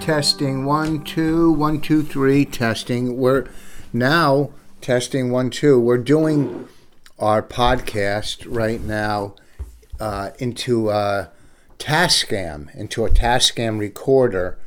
[0.00, 2.44] Testing one, two, one, two, three.
[2.46, 3.18] Testing.
[3.18, 3.46] We're
[3.92, 5.78] now testing one, two.
[5.78, 6.66] We're doing
[7.18, 9.34] our podcast right now
[10.00, 11.30] uh, into a
[11.78, 14.58] Tascam, into a Tascam recorder,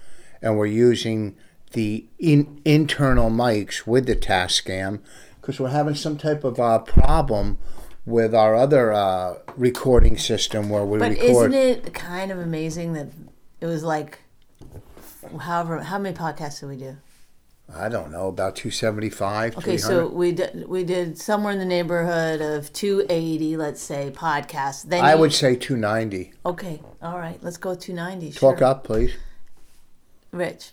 [0.43, 1.35] and we're using
[1.71, 4.99] the in, internal mics with the Tascam
[5.39, 7.57] because we're having some type of uh, problem
[8.05, 11.51] with our other uh, recording system where we But record.
[11.51, 13.07] isn't it kind of amazing that
[13.59, 14.19] it was like,
[15.39, 16.97] however, how many podcasts did we do?
[17.73, 19.57] I don't know about two seventy five.
[19.57, 24.83] Okay, so we did we did somewhere in the neighborhood of 280, let's say, podcasts.
[24.83, 26.33] Then I you- would say 290.
[26.45, 28.33] Okay, all right, let's go 290.
[28.37, 28.67] Talk sure.
[28.67, 29.13] up, please.
[30.31, 30.71] Rich.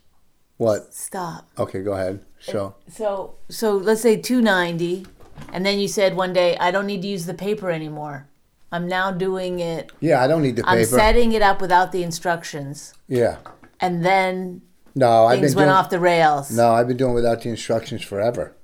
[0.57, 0.93] What?
[0.93, 1.49] Stop.
[1.57, 2.21] Okay, go ahead.
[2.41, 5.07] So, So so let's say 290,
[5.53, 8.27] and then you said one day I don't need to use the paper anymore.
[8.73, 9.93] I'm now doing it.
[10.01, 10.97] yeah, I don't need the I'm paper.
[10.97, 13.37] setting it up without the instructions, yeah.
[13.81, 14.63] And then
[14.95, 16.51] No, I've things been went doing, off the rails.
[16.51, 18.55] No, I've been doing without the instructions forever.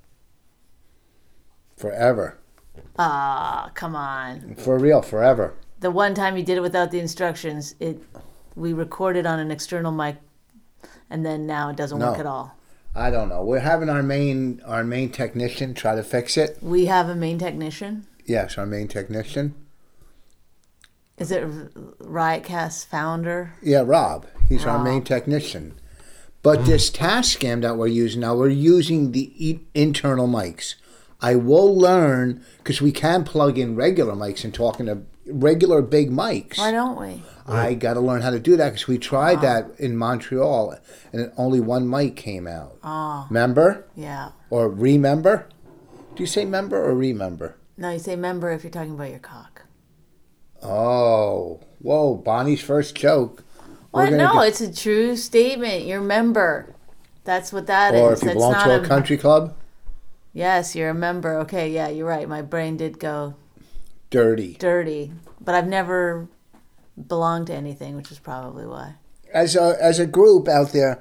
[1.77, 2.37] Forever.
[2.97, 4.55] Ah, come on.
[4.55, 5.53] For real, forever.
[5.79, 8.01] The one time you did it without the instructions, it
[8.55, 10.17] we recorded on an external mic,
[11.09, 12.55] and then now it doesn't work at all.
[12.95, 13.43] I don't know.
[13.43, 16.57] We're having our main our main technician try to fix it.
[16.61, 18.07] We have a main technician.
[18.25, 19.53] Yes, our main technician.
[21.17, 21.43] Is it
[21.99, 23.53] Riotcast founder?
[23.61, 24.27] Yeah, Rob.
[24.49, 24.83] He's our ah.
[24.83, 25.73] main technician.
[26.43, 30.75] But this Tascam that we're using now, we're using the e- internal mics.
[31.21, 36.11] I will learn because we can plug in regular mics and talk into regular big
[36.11, 36.57] mics.
[36.57, 37.23] Why don't we?
[37.47, 39.41] I got to learn how to do that because we tried ah.
[39.41, 40.77] that in Montreal
[41.13, 42.77] and only one mic came out.
[42.83, 44.31] Oh, Member yeah.
[44.49, 45.47] or remember?
[46.15, 47.55] Do you say member or remember?
[47.77, 49.54] No, you say member if you're talking about your cock.
[50.65, 52.15] Oh, whoa!
[52.15, 53.43] Bonnie's first joke.
[53.91, 54.11] What?
[54.11, 55.85] No, do- it's a true statement.
[55.85, 56.73] You're a member.
[57.23, 58.01] That's what that is.
[58.01, 59.55] or if you That's belong not to a country club,
[60.35, 61.37] Yes, you're a member.
[61.39, 62.27] Okay, yeah, you're right.
[62.27, 63.35] My brain did go
[64.09, 64.57] dirty.
[64.59, 66.27] dirty, but I've never
[67.07, 68.95] belonged to anything, which is probably why.
[69.33, 70.99] As a as a group out there,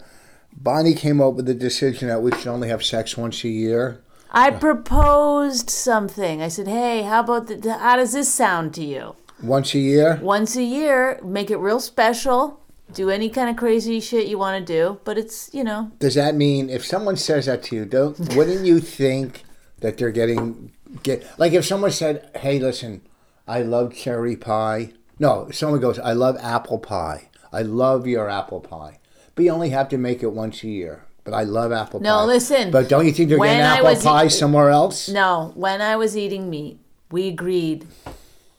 [0.57, 4.01] Bonnie came up with the decision that we should only have sex once a year.
[4.31, 6.41] I proposed something.
[6.41, 9.17] I said, "Hey, how about the, how does this sound to you?
[9.45, 10.19] Once a year.
[10.23, 12.61] Once a year, make it real special.
[12.93, 16.15] Do any kind of crazy shit you want to do, but it's you know, Does
[16.15, 19.43] that mean if someone says that to you, don't wouldn't you think
[19.81, 20.73] that they're getting
[21.03, 23.01] get like if someone said, "Hey, listen,
[23.49, 27.31] I love cherry pie." No, someone goes, "I love apple pie.
[27.53, 28.99] I love your apple pie,"
[29.35, 31.05] but you only have to make it once a year.
[31.25, 32.21] But I love apple No, pie.
[32.21, 35.09] No, listen, But don't you think they're getting I apple pie somewhere else?
[35.09, 35.53] no.
[35.55, 36.79] When I was eating meat,
[37.11, 37.87] we agreed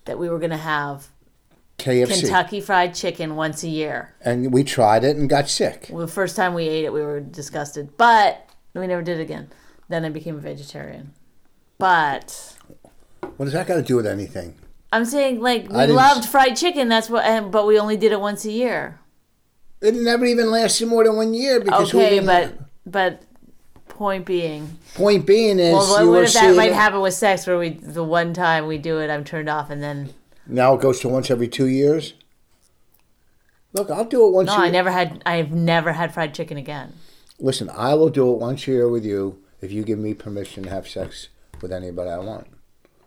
[0.06, 1.10] that we were going to have
[1.78, 2.22] KFC.
[2.22, 4.16] Kentucky Fried Chicken once a year.
[4.22, 5.88] And we tried it and got sick.
[5.90, 9.22] Well, the first time we ate it, we were disgusted, but we never did it
[9.22, 9.50] again.
[9.90, 11.14] Then I became a vegetarian.
[11.78, 12.56] But
[13.38, 14.56] What does that got to do with anything?
[14.94, 16.88] I'm saying, like, we loved fried chicken.
[16.88, 19.00] That's what, and, but we only did it once a year.
[19.82, 23.24] It never even lasted more than one year because we Okay, but but
[23.96, 27.48] point being, point being is well, what, you what if that might happen with sex,
[27.48, 30.14] where we the one time we do it, I'm turned off, and then
[30.46, 32.14] Now it goes to once every two years.
[33.74, 34.48] Look, I'll do it once.
[34.48, 34.66] no, a year.
[34.66, 35.22] I never had.
[35.26, 36.94] I've never had fried chicken again.
[37.40, 40.64] Listen, I will do it once a year with you if you give me permission
[40.64, 41.30] to have sex
[41.62, 42.48] with anybody I want.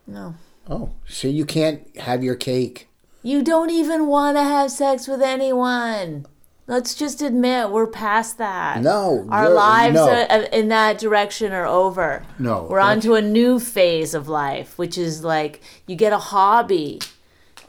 [0.05, 0.35] No,
[0.67, 2.87] Oh, see, you can't have your cake.
[3.23, 6.25] you don't even want to have sex with anyone.
[6.69, 8.83] Let's just admit we're past that.
[8.83, 10.07] No, our lives no.
[10.07, 12.21] are, uh, in that direction are over.
[12.37, 16.19] No, we're on to a new phase of life, which is like you get a
[16.19, 17.01] hobby.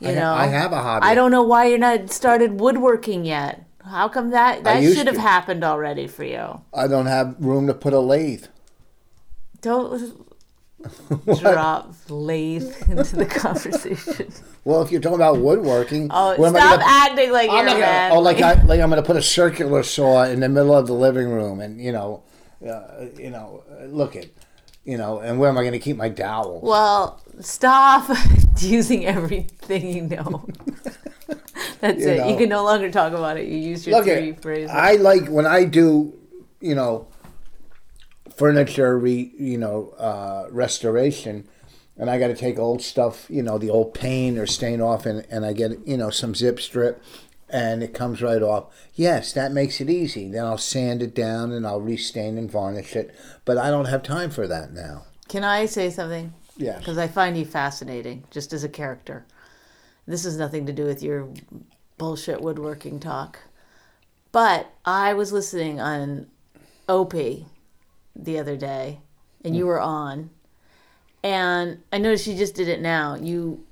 [0.00, 1.06] You I know, I have a hobby.
[1.06, 3.64] I don't know why you're not started woodworking yet.
[3.82, 5.20] How come that that should have to.
[5.22, 6.60] happened already for you?
[6.74, 8.48] I don't have room to put a lathe.
[9.62, 10.29] Don't
[11.40, 14.32] drop lathe into the conversation.
[14.64, 17.56] Well, if you're talking about woodworking, Oh, what am I stop gonna- acting like I'm
[17.56, 18.12] you're gonna, mad.
[18.12, 20.86] oh, like I, like I'm going to put a circular saw in the middle of
[20.86, 22.22] the living room, and you know,
[22.66, 24.26] uh, you know, uh, look at,
[24.84, 26.60] you know, and where am I going to keep my dowel?
[26.62, 28.08] Well, stop
[28.58, 30.46] using everything you know.
[31.80, 32.18] That's You it.
[32.18, 32.28] know.
[32.28, 33.46] You can no longer talk about it.
[33.48, 34.70] You use your Look three at, phrases.
[34.70, 36.12] I like when I do,
[36.60, 37.06] you know,
[38.40, 41.46] furniture, re, you know, uh, restoration,
[41.98, 45.04] and I got to take old stuff, you know, the old paint or stain off,
[45.04, 47.02] and, and I get, you know, some zip strip,
[47.50, 48.72] and it comes right off.
[48.94, 50.30] Yes, that makes it easy.
[50.30, 53.14] Then I'll sand it down and I'll restain and varnish it,
[53.44, 55.04] but I don't have time for that now.
[55.28, 56.32] Can I say something?
[56.56, 56.78] Yeah.
[56.78, 59.26] Because I find you fascinating, just as a character.
[60.06, 61.28] This has nothing to do with your
[61.98, 63.40] bullshit woodworking talk.
[64.32, 66.28] But I was listening on
[66.88, 67.44] Opie
[68.14, 69.00] the other day,
[69.44, 69.68] and you mm.
[69.68, 70.30] were on,
[71.22, 73.14] and I noticed you just did it now.
[73.14, 73.64] You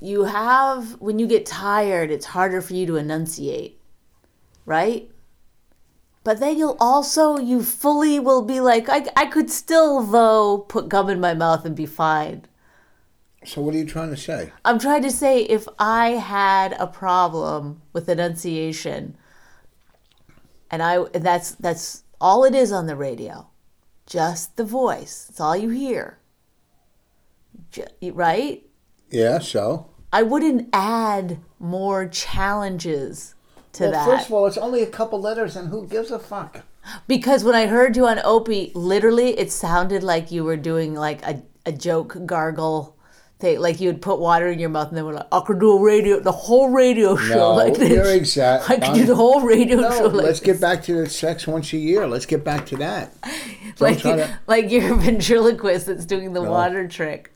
[0.00, 3.80] you have when you get tired, it's harder for you to enunciate,
[4.64, 5.10] right?
[6.26, 10.88] But then you'll also, you fully will be like, I, I could still, though, put
[10.88, 12.46] gum in my mouth and be fine.
[13.44, 14.50] So what are you trying to say?
[14.64, 19.16] I'm trying to say if I had a problem with enunciation,
[20.68, 23.48] and I that's that's all it is on the radio,
[24.06, 25.26] just the voice.
[25.28, 26.18] It's all you hear.
[27.70, 28.64] Ju- Right?
[29.10, 29.86] Yeah, so.
[30.12, 33.34] I wouldn't add more challenges
[33.72, 34.04] to Well, that.
[34.06, 36.62] first of all, it's only a couple letters, and who gives a fuck?
[37.08, 41.22] Because when I heard you on Opie, literally it sounded like you were doing like
[41.26, 42.95] a, a joke gargle
[43.42, 45.76] Like you would put water in your mouth and then we're like, I could do
[45.76, 47.90] a radio, the whole radio show No, like this.
[47.90, 50.54] you're exact- I could do the whole radio No, show like let's this.
[50.54, 52.06] get back to the sex once a year.
[52.06, 53.12] Let's get back to that.
[53.76, 57.30] Don't like, to- like you're a ventriloquist that's doing the water trick.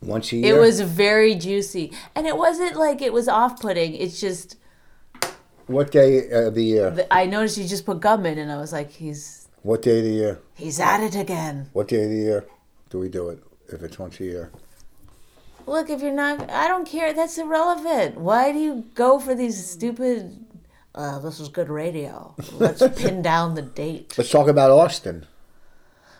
[0.00, 0.56] Once a year.
[0.56, 1.92] It was very juicy.
[2.14, 3.94] And it wasn't like it was off putting.
[3.94, 4.56] It's just,
[5.66, 7.06] What day uh, of the year?
[7.10, 10.04] I noticed you just put gum in and I was like, he's, What day of
[10.04, 10.40] the year?
[10.54, 11.68] he's at it again.
[11.74, 12.46] What day of the year
[12.90, 13.42] do we do it?
[13.68, 14.50] If it's once a year.
[15.66, 17.12] Look, if you're not, I don't care.
[17.12, 18.18] That's irrelevant.
[18.18, 20.44] Why do you go for these stupid?
[20.94, 22.34] Uh, this is good radio.
[22.52, 24.14] Let's pin down the date.
[24.16, 25.26] Let's talk about Austin.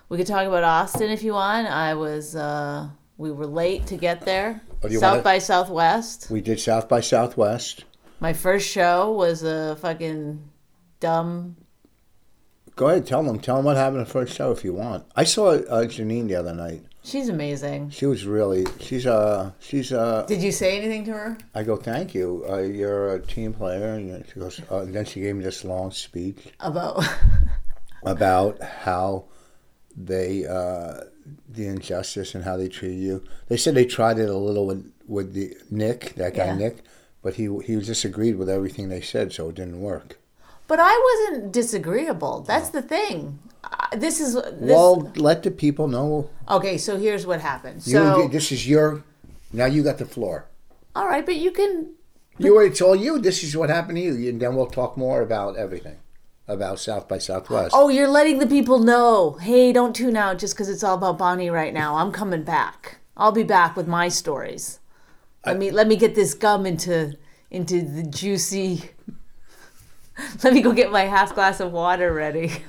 [0.09, 1.69] We could talk about Austin if you want.
[1.69, 2.89] I was, uh,
[3.19, 4.61] we were late to get there.
[4.83, 6.29] Oh, South wanna- by Southwest.
[6.31, 7.85] We did South by Southwest.
[8.21, 10.43] My first show was a fucking
[11.01, 11.57] dumb.
[12.75, 13.39] Go ahead, tell them.
[13.39, 15.05] Tell them what happened at the first show if you want.
[15.15, 16.83] I saw uh, Janeane the other night.
[17.07, 17.91] She's amazing.
[17.91, 18.67] She was really.
[18.81, 19.55] She's a.
[19.61, 20.25] She's a.
[20.27, 21.39] Did you say anything to her?
[21.55, 22.45] I go, thank you.
[22.51, 23.95] Uh, you're a team player.
[23.95, 24.61] And she goes.
[24.71, 27.05] Uh, and then she gave me this long speech About.
[28.05, 29.25] about how
[29.97, 31.01] they uh,
[31.49, 33.23] the injustice and how they treat you.
[33.49, 36.57] They said they tried it a little with with the Nick, that guy Yeah.
[36.57, 36.79] Nick,
[37.23, 40.19] but he he disagreed with everything they said, so it didn't work.
[40.67, 42.41] but I wasn't disagreeable.
[42.41, 43.39] That's the thing.
[43.93, 44.35] This is.
[44.35, 46.31] This, well, let the people know.
[46.49, 47.87] okay, so here's what happened.
[47.87, 48.29] You, So.
[48.29, 49.05] this is your.
[49.53, 50.47] Now you got the floor.
[50.95, 51.95] All right, but you can
[52.39, 53.19] You, it's all you.
[53.19, 55.99] This is what happened to you, and then we'll talk more about everything,
[56.49, 57.75] about South by Southwest.
[57.77, 59.39] Oh, you're letting the people know.
[59.41, 61.97] Hey, don't tune out just because it's all about Bonnie right now.
[61.97, 62.99] I'm coming back.
[63.17, 64.81] I'll be back with my stories.
[65.45, 67.17] Let me let me get this gum into
[67.51, 68.91] into the juicy.
[70.43, 72.51] let me go get my half glass of water ready.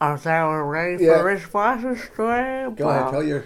[0.00, 0.30] Are they
[0.64, 1.18] ready Yeah.
[1.18, 2.70] for this Bonnie story?
[2.74, 3.44] Go ahead, tell your,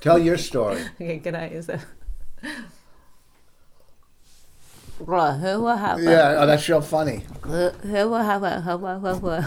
[0.00, 0.80] tell your story.
[1.00, 1.84] Okay, can I use that?
[5.00, 7.24] Well, who will have Yeah, oh, that's real funny.
[7.42, 7.70] Who
[8.10, 9.44] will have a who will who will.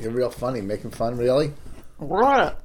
[0.00, 1.52] You're real funny, making fun, really.
[1.98, 2.60] What?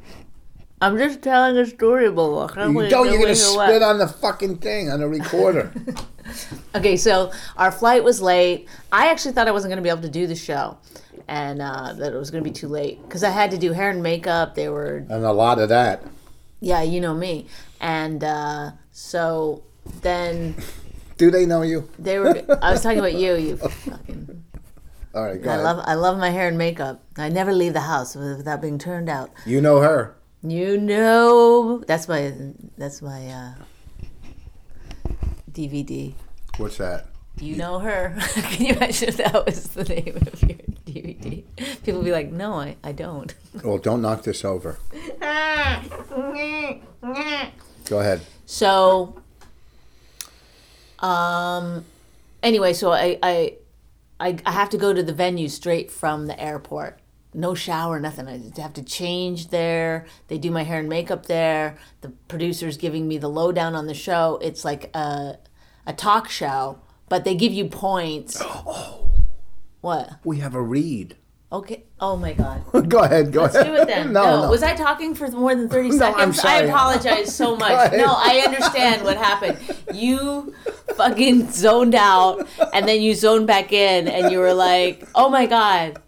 [0.82, 3.10] I'm just telling a story, but You don't.
[3.12, 5.72] You're gonna spit on the fucking thing on the recorder.
[6.74, 8.68] Okay, so our flight was late.
[8.94, 10.78] I actually thought I wasn't going to be able to do the show,
[11.28, 13.72] and uh, that it was going to be too late because I had to do
[13.74, 14.56] hair and makeup.
[14.56, 16.04] They were, and a lot of that.
[16.60, 17.48] yeah, you know me,
[17.82, 19.64] and uh, so
[20.02, 20.56] then
[21.18, 21.90] Do they know you?
[22.00, 22.44] they were.
[22.62, 23.36] I was talking about you.
[23.36, 24.44] You fucking.
[25.16, 25.64] All right, go I ahead.
[25.64, 25.84] love.
[25.86, 27.04] I love my hair and makeup.
[27.18, 29.30] I never leave the house without being turned out.
[29.46, 30.16] you know her.
[30.42, 32.34] You know, that's my.
[32.78, 33.54] That's my uh,
[35.52, 36.14] DVD.
[36.58, 37.08] What's that?
[37.38, 38.16] Do you know her?
[38.34, 40.58] Can you imagine if that was the name of your
[40.94, 41.44] DVD?
[41.84, 43.34] People be like, no, I, I don't.
[43.64, 44.80] Well, don't knock this over.
[47.86, 48.22] Go ahead.
[48.46, 49.22] So,
[51.00, 51.86] um,
[52.42, 53.54] anyway, so I, I,
[54.20, 57.00] I, I have to go to the venue straight from the airport.
[57.34, 58.28] no shower, nothing.
[58.28, 60.06] I have to change there.
[60.30, 61.78] They do my hair and makeup there.
[62.02, 64.40] The producer's giving me the lowdown on the show.
[64.42, 65.38] It's like a
[65.86, 68.42] a talk show, but they give you points.
[68.66, 69.03] Oh.
[69.84, 70.14] What?
[70.24, 71.18] We have a read.
[71.52, 71.84] Okay.
[72.00, 72.64] Oh my God.
[72.90, 73.34] go ahead.
[73.34, 73.68] Go Let's ahead.
[73.68, 74.14] do it then.
[74.18, 74.50] no, no, no.
[74.50, 76.22] Was I talking for more than 30 No, seconds?
[76.22, 76.54] I'm sorry.
[76.54, 77.92] I apologize so much.
[77.92, 79.60] No, I understand what happened.
[79.94, 80.56] You
[80.96, 85.46] fucking zoned out and then you zoned back in and you were like, oh my
[85.48, 86.02] God.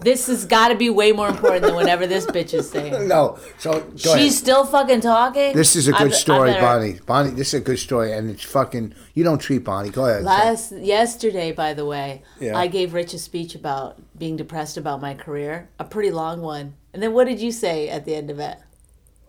[0.00, 3.08] This has got to be way more important than whatever this bitch is saying.
[3.14, 3.38] no.
[3.58, 4.32] So She's ahead.
[4.32, 5.52] still fucking talking.
[5.56, 7.00] This is a good I story, better- Bonnie.
[7.04, 8.94] Bonnie, this is a good story, and it's fucking.
[9.14, 9.90] You don't treat Bonnie.
[9.90, 10.22] Go ahead.
[10.22, 12.56] Last yesterday, by the way, Yeah.
[12.56, 16.74] I gave Rich a speech about being depressed about my career, a pretty long one.
[16.94, 18.58] And then what did you say at the end of it?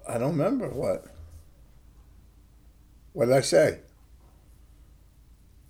[0.07, 1.05] I don't remember what.
[3.13, 3.79] What did I say?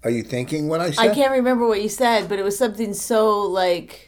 [0.04, 1.10] Are you thinking what I said?
[1.10, 4.07] I can't remember what you said, but it was something so like,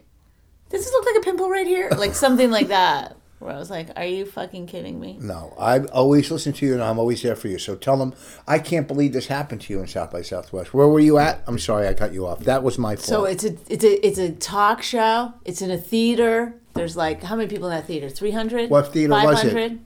[0.69, 1.89] does this look like a pimple right here?
[1.97, 3.15] Like something like that.
[3.39, 5.17] Where I was like, are you fucking kidding me?
[5.21, 7.57] No, I always listen to you, and I'm always there for you.
[7.57, 8.13] So tell them
[8.45, 10.73] I can't believe this happened to you in South by Southwest.
[10.73, 11.41] Where were you at?
[11.47, 12.39] I'm sorry, I cut you off.
[12.41, 13.05] That was my fault.
[13.05, 15.33] So it's a it's a it's a talk show.
[15.45, 16.53] It's in a theater.
[16.73, 18.09] There's like how many people in that theater?
[18.09, 18.69] Three hundred.
[18.69, 19.79] What theater was it?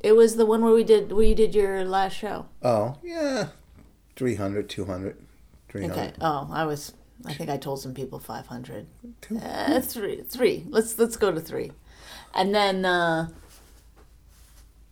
[0.00, 2.44] It was the one where we did where you did your last show.
[2.62, 3.48] oh yeah,
[4.16, 5.16] 300, 200,
[5.70, 5.96] 300.
[5.96, 6.12] Okay.
[6.20, 6.92] Oh, I was.
[7.26, 8.86] I think I told some people five hundred.
[9.42, 10.64] Uh, three, three.
[10.68, 11.72] Let's let's go to three,
[12.34, 12.84] and then.
[12.84, 13.28] uh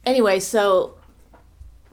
[0.05, 0.95] Anyway, so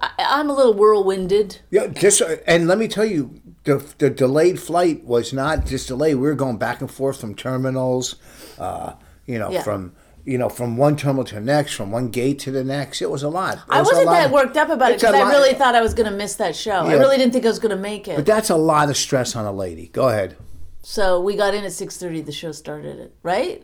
[0.01, 1.59] I, I'm a little whirlwinded.
[1.69, 6.15] Yeah, just and let me tell you, the the delayed flight was not just delayed.
[6.15, 8.15] We were going back and forth from terminals,
[8.57, 8.93] uh,
[9.27, 9.61] you know, Yeah.
[9.61, 9.93] from
[10.25, 13.01] you know from one terminal to the next, from one gate to the next.
[13.01, 13.57] It was a lot.
[13.57, 15.81] It I was wasn't that of- worked up about it because I really thought I
[15.81, 16.71] was going to miss that show.
[16.71, 18.15] I really didn't think I was going to make it.
[18.15, 19.87] But that's a lot of stress on a lady.
[19.87, 20.37] Go ahead.
[20.81, 22.21] so we got in at six thirty.
[22.21, 23.63] The show started at right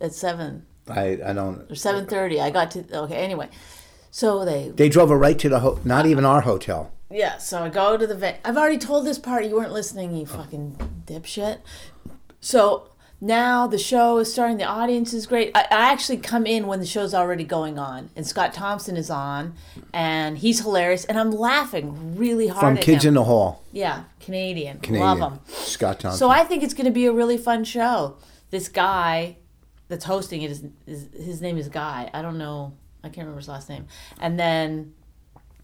[0.00, 1.70] at seven I I don't.
[1.70, 2.40] or seven thirty.
[2.40, 3.16] I got to okay.
[3.16, 3.48] Anyway,
[4.10, 6.92] so they They drove her right to the ho- not even our hotel.
[7.10, 8.40] Yeah, so I go to the vet.
[8.44, 9.44] I've already told this part.
[9.44, 11.58] You weren't listening, you fucking dipshit.
[12.40, 14.58] So now the show is starting.
[14.58, 15.50] The audience is great.
[15.54, 19.10] I, I actually come in when the show's already going on, and Scott Thompson is
[19.10, 19.54] on,
[19.92, 23.10] and he's hilarious, and I'm laughing really hard From Kids him.
[23.10, 24.78] in the Hall, yeah, Canadian.
[24.80, 25.18] Canadian.
[25.18, 25.40] Love him.
[25.48, 26.18] Scott Thompson.
[26.18, 28.16] So I think it's going to be a really fun show.
[28.50, 29.36] This guy
[29.88, 32.10] that's hosting it is, is his name is Guy.
[32.12, 32.74] I don't know.
[33.02, 33.86] I can't remember his last name.
[34.20, 34.94] And then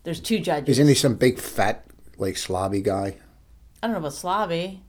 [0.04, 0.68] there's two judges.
[0.78, 1.84] Isn't he some big fat
[2.18, 3.16] like slobby guy?
[3.82, 4.80] I don't know about slobby.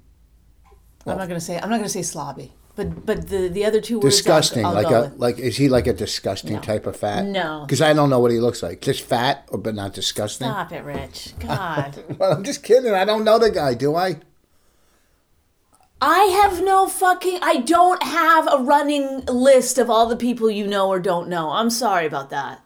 [1.05, 1.57] I'm not gonna say.
[1.59, 2.51] I'm not gonna say slobby.
[2.75, 4.05] But but the the other two words.
[4.05, 5.19] I'll- Disgusting, I'll like go a with.
[5.19, 6.61] like is he like a disgusting No.
[6.61, 7.25] type of fat?
[7.25, 7.63] No.
[7.67, 8.81] because I don't know what he looks like.
[8.81, 10.47] Just fat, or but not disgusting.
[10.47, 11.33] Stop it, Rich.
[11.39, 12.03] God.
[12.17, 12.93] Well, I'm just kidding.
[12.93, 14.17] I don't know the guy, do I?
[16.01, 17.39] I have no fucking.
[17.41, 21.51] I don't have a running list of all the people you know or don't know.
[21.51, 22.59] I'm sorry about that.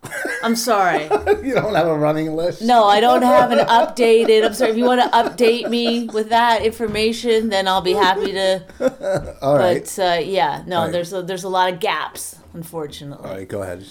[0.44, 1.10] I'm sorry.
[1.48, 2.62] You don't have a running list.
[2.62, 4.46] No, I don't have an updated.
[4.46, 4.72] I'm sorry.
[4.72, 9.38] If you want to update me with that information, then I'll be happy to.
[9.42, 9.84] All right.
[9.96, 10.92] But uh, yeah, no, right.
[10.92, 13.30] there's a, there's a lot of gaps, unfortunately.
[13.30, 13.86] All right, go ahead.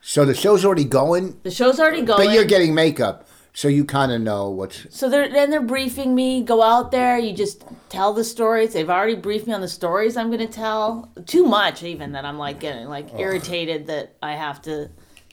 [0.00, 2.26] So the show's already going, The show's already going.
[2.26, 4.86] but you're getting makeup, so you kind of know what's.
[4.90, 6.42] So they're then they're briefing me.
[6.42, 7.18] Go out there.
[7.18, 8.74] You just tell the stories.
[8.74, 11.10] They've already briefed me on the stories I'm going to tell.
[11.26, 14.90] Too much even that I'm like getting like irritated that I have to.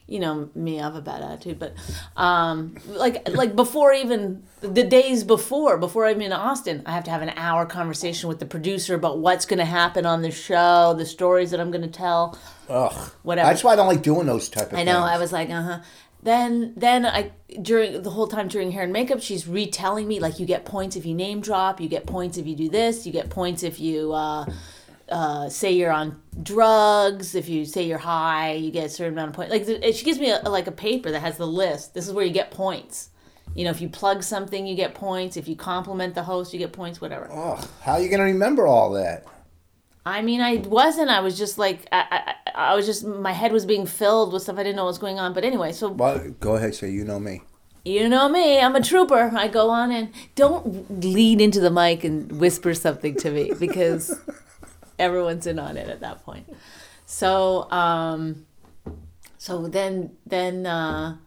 [0.10, 1.76] You know me, I have a bad attitude, but
[2.18, 7.12] um, like like before even the days before, before I'm in Austin, I have to
[7.12, 10.96] have an hour conversation with the producer about what's going to happen on the show,
[10.98, 12.38] the stories that I'm going to tell.
[12.70, 13.12] Ugh.
[13.24, 13.50] Whatever.
[13.50, 14.80] That's why I don't like doing those type of things.
[14.80, 15.02] I know.
[15.02, 15.12] things.
[15.12, 15.80] I was like, uh huh.
[16.22, 20.40] Then, then I during the whole time during hair and makeup, she's retelling me like
[20.40, 23.14] you get points if you name drop, you get points if you do this, you
[23.14, 24.46] get points if you uh,
[25.12, 29.30] uh, say you're on drugs, if you say you're high, you get a certain amount
[29.30, 29.52] of points.
[29.52, 31.94] Like she gives me a, like a paper that has the list.
[31.94, 33.10] This is where you get points.
[33.56, 35.36] You know, if you plug something, you get points.
[35.36, 37.02] If you compliment the host, you get points.
[37.02, 37.30] Whatever.
[37.32, 39.26] Ugh, how are you going to remember all that?
[40.06, 41.10] I mean, I wasn't.
[41.10, 44.44] I was just like, I, I, I was just, my head was being filled with
[44.44, 45.34] stuff I didn't know what was going on.
[45.34, 47.42] But anyway, so Well, go ahead, say you know me.
[47.86, 49.32] You know me, I'm a trooper.
[49.34, 54.20] I go on and don't lean into the mic and whisper something to me because
[55.00, 56.52] everyone's in on it at that point.
[57.06, 58.46] So, um,
[59.38, 61.18] so then, then, uh,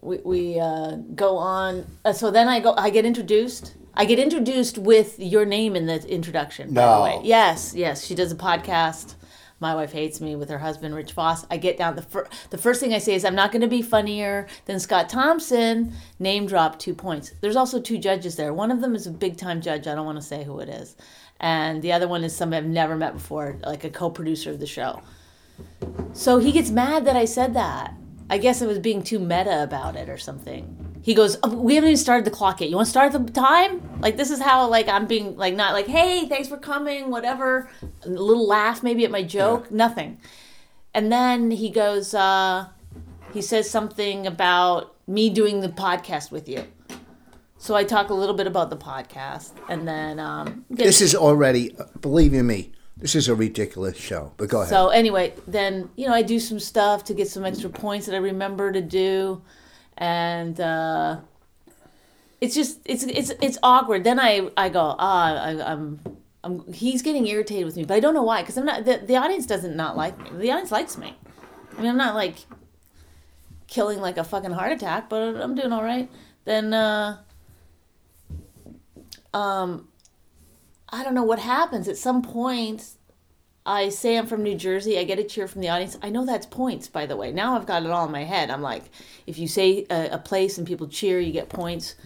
[0.00, 1.86] we, we uh, go on.
[2.04, 3.74] Uh, so then I go, I get introduced.
[3.94, 6.96] I get introduced with your name in the introduction, by No.
[6.96, 7.20] the way.
[7.24, 8.04] Yes, yes.
[8.04, 9.14] She does a podcast.
[9.60, 11.46] My Wife Hates Me with her husband Rich Voss.
[11.48, 13.68] I get down the fir- the first thing I say is I'm not going to
[13.68, 15.92] be funnier than Scott Thompson.
[16.18, 17.32] Name drop two points.
[17.40, 18.52] There's also two judges there.
[18.52, 19.86] One of them is a big time judge.
[19.86, 20.96] I don't want to say who it is,
[21.40, 24.66] and the other one is somebody I've never met before, like a co-producer of the
[24.66, 25.02] show.
[26.12, 27.94] So he gets mad that I said that.
[28.30, 31.00] I guess I was being too meta about it or something.
[31.02, 32.70] He goes, oh, "We haven't even started the clock yet.
[32.70, 34.00] You want to start the time?
[34.00, 37.68] Like this is how like I'm being like not like, hey, thanks for coming, whatever.
[38.04, 40.18] A little laugh maybe at my joke, nothing."
[40.94, 42.68] And then he goes, uh,
[43.32, 46.64] he says something about me doing the podcast with you.
[47.64, 51.14] So I talk a little bit about the podcast, and then um, get- This is
[51.14, 54.32] already, believe you me, this is a ridiculous show.
[54.36, 54.68] But go ahead.
[54.68, 58.14] So anyway, then you know I do some stuff to get some extra points that
[58.14, 59.40] I remember to do,
[59.96, 61.20] and uh,
[62.42, 64.04] it's just it's it's it's awkward.
[64.04, 66.00] Then I I go ah I, I'm.
[66.44, 68.42] I'm, he's getting irritated with me, but I don't know why.
[68.42, 68.84] Because I'm not.
[68.84, 70.38] The, the audience doesn't not like me.
[70.38, 71.16] The audience likes me.
[71.78, 72.36] I mean, I'm not like
[73.68, 76.10] killing like a fucking heart attack, but I'm doing all right.
[76.44, 77.23] Then, uh,
[79.34, 79.88] um,
[80.88, 81.88] I don't know what happens.
[81.88, 82.90] At some point,
[83.66, 84.98] I say I'm from New Jersey.
[84.98, 85.98] I get a cheer from the audience.
[86.02, 87.32] I know that's points, by the way.
[87.32, 88.50] Now I've got it all in my head.
[88.50, 88.84] I'm like,
[89.26, 91.96] if you say a, a place and people cheer, you get points.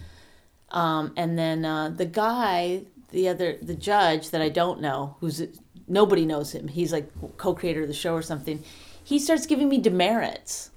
[0.71, 5.41] Um, and then uh, the guy, the other, the judge that I don't know, who's
[5.87, 6.67] nobody knows him.
[6.67, 8.63] He's like co-creator of the show or something.
[9.03, 10.71] He starts giving me demerits.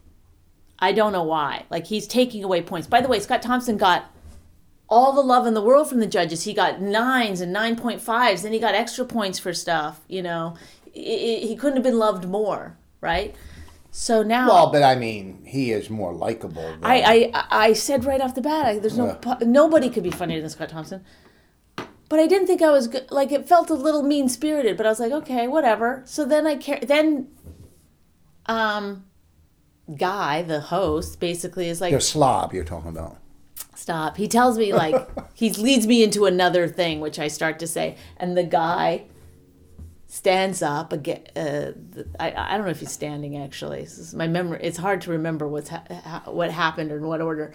[0.78, 1.64] I don't know why.
[1.71, 2.88] Like he's taking away points.
[2.88, 4.11] By the way, Scott Thompson got
[4.88, 6.44] all the love in the world from the judges.
[6.44, 10.56] He got nines and 9.5s, and he got extra points for stuff, you know.
[10.92, 13.34] He couldn't have been loved more, right?
[13.90, 16.62] So now well, but I mean, he is more likable.
[16.62, 19.36] than- I, I I said right off the bat, I, there's no Yeah.
[19.42, 21.04] nobody could be funnier than Scott Thompson.
[22.08, 23.10] But I didn't think I was good.
[23.10, 24.76] Like it felt a little mean spirited.
[24.78, 26.02] But I was like, okay, whatever.
[26.04, 26.78] So then I care.
[26.80, 27.28] Then,
[28.46, 29.04] um,
[29.96, 33.18] guy, the host, basically is like, the slob you're talking about.
[33.82, 34.16] Stop.
[34.16, 37.96] He tells me like he leads me into another thing, which I start to say,
[38.16, 39.04] and the guy
[40.06, 41.24] stands up again.
[41.36, 41.72] Uh,
[42.18, 43.86] I I don't know if he's standing actually.
[44.14, 44.60] My memory.
[44.62, 47.54] It's hard to remember what's ha- ha- what happened or in what order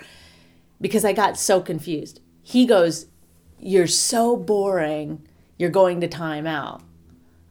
[0.79, 2.19] because I got so confused.
[2.43, 3.07] He goes,
[3.59, 5.27] "You're so boring.
[5.57, 6.81] You're going to timeout,"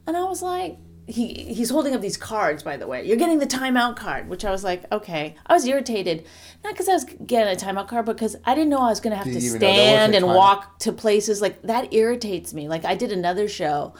[0.06, 0.78] and I was like.
[1.08, 3.06] He, he's holding up these cards, by the way.
[3.06, 5.36] You're getting the timeout card, which I was like, okay.
[5.46, 6.26] I was irritated,
[6.64, 8.98] not because I was getting a timeout card, but because I didn't know I was
[8.98, 10.34] going to have Did to you even know there was a stand and timeout?
[10.36, 11.40] walk to places.
[11.40, 12.68] Like that irritates me.
[12.68, 13.94] Like I did another show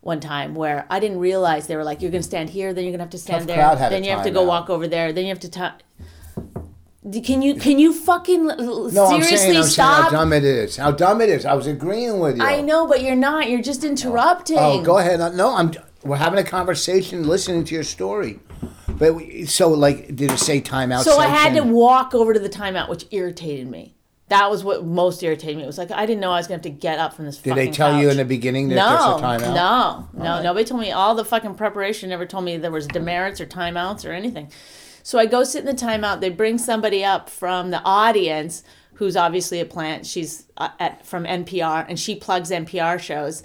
[0.00, 2.82] one time where I didn't realize they were like, you're going to stand here, then
[2.84, 4.30] you're going to have to stand Tough there, Crowd had a then you have to
[4.32, 4.48] go timeout.
[4.48, 5.48] walk over there, then you have to.
[5.50, 10.04] Ti- can you can you fucking No, seriously I'm saying, I'm saying stop?
[10.04, 10.76] how dumb it is.
[10.76, 11.46] How dumb it is.
[11.46, 12.42] I was agreeing with you.
[12.42, 13.48] I know, but you're not.
[13.48, 14.58] You're just interrupting.
[14.58, 15.18] Oh, go ahead.
[15.34, 15.72] No, I'm.
[16.02, 18.40] We're having a conversation, listening to your story.
[18.88, 21.02] But we, so, like, did it say timeout?
[21.02, 23.94] So I had to walk over to the timeout, which irritated me.
[24.28, 25.64] That was what most irritated me.
[25.64, 27.24] It was like I didn't know I was going to have to get up from
[27.24, 27.38] this.
[27.38, 29.54] Did they tell you in the beginning that no, there's a timeout?
[29.54, 30.92] No, no, nobody told me.
[30.92, 34.52] All the fucking preparation never told me there was demerits or timeouts or anything.
[35.02, 36.20] So I go sit in the timeout.
[36.20, 38.62] They bring somebody up from the audience
[38.94, 40.06] who's obviously a plant.
[40.06, 43.42] She's uh, at, from NPR and she plugs NPR shows.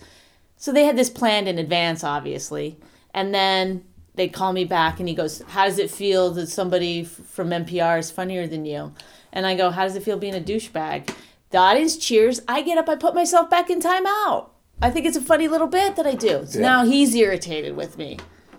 [0.58, 2.78] So they had this planned in advance, obviously.
[3.14, 3.84] And then
[4.16, 7.50] they call me back and he goes, How does it feel that somebody f- from
[7.50, 8.94] NPR is funnier than you?
[9.34, 11.14] And I go, How does it feel being a douchebag?
[11.52, 12.42] The audience cheers.
[12.48, 14.50] I get up, I put myself back in timeout.
[14.82, 16.46] I think it's a funny little bit that I do.
[16.46, 16.66] So Yeah.
[16.66, 18.18] now he's irritated with me.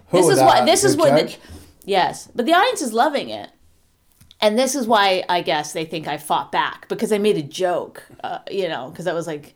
[0.09, 1.37] Who, this is what this is what the,
[1.85, 3.51] yes, but the audience is loving it,
[4.41, 7.43] and this is why I guess they think I fought back because I made a
[7.43, 9.55] joke, uh, you know, because I was like,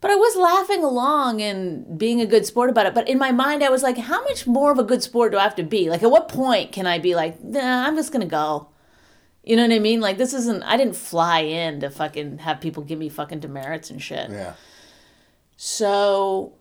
[0.00, 2.94] but I was laughing along and being a good sport about it.
[2.94, 5.38] But in my mind, I was like, how much more of a good sport do
[5.38, 5.90] I have to be?
[5.90, 8.68] Like, at what point can I be like, nah, I'm just gonna go?
[9.44, 10.00] You know what I mean?
[10.00, 10.62] Like, this isn't.
[10.64, 14.30] I didn't fly in to fucking have people give me fucking demerits and shit.
[14.30, 14.54] Yeah.
[15.56, 16.54] So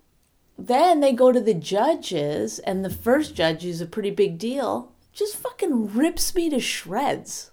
[0.57, 4.91] then they go to the judges, and the first judge, who's a pretty big deal,
[5.13, 7.51] just fucking rips me to shreds.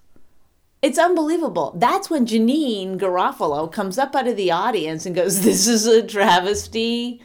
[0.86, 1.72] It's unbelievable.
[1.76, 6.00] That's when Janeane Garofalo comes up out of the audience and goes, "This is a
[6.06, 7.20] travesty.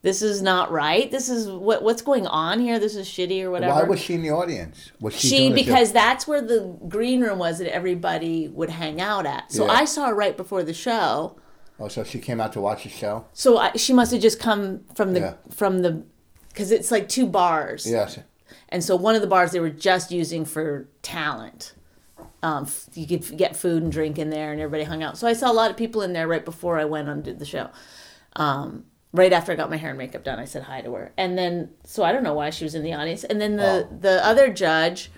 [0.00, 1.10] This is not right.
[1.10, 2.78] This is what what's going on here.
[2.78, 4.90] This is shitty or whatever." Why was she in the audience?
[5.00, 9.26] Was she, she because that's where the green room was that everybody would hang out
[9.26, 9.52] at.
[9.52, 9.72] So Yeah.
[9.72, 11.36] I saw her right before the show.
[11.78, 13.26] Oh, so she came out to watch the show.
[13.34, 15.34] So I, she must have just come from the Yeah.
[15.50, 16.04] from the
[16.48, 17.86] because it's like two bars.
[17.86, 18.18] Yes.
[18.70, 21.74] And so one of the bars they were just using for talent.
[22.42, 25.16] Um, you could get food and drink in there, and everybody hung out.
[25.16, 27.32] So I saw a lot of people in there right before I went on to
[27.32, 27.70] the show.
[28.36, 31.12] Um, right after I got my hair and makeup done, I said hi to her.
[31.16, 33.24] And then, so I don't know why she was in the audience.
[33.24, 35.10] And then the, the other judge,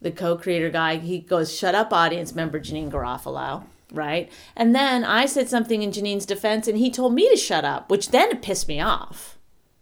[0.00, 3.64] the co-creator guy, he goes, shut up audience member Janeane Garofalo.
[3.92, 4.30] Right.
[4.54, 7.90] And then I said something in Janeane's defense and he told me to shut up,
[7.90, 9.38] which then pissed me off.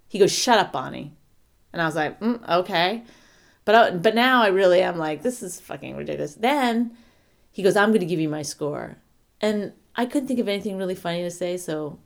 [0.07, 1.13] He goes, shut up, Bonnie.
[1.73, 3.03] And I was like, mm, okay.
[3.69, 6.35] But, I, but now I really am like, this is fucking ridiculous.
[6.35, 6.97] Then
[7.51, 8.97] he goes, I'm going to give you my score.
[9.43, 11.99] And I couldn't think of anything really funny to say, so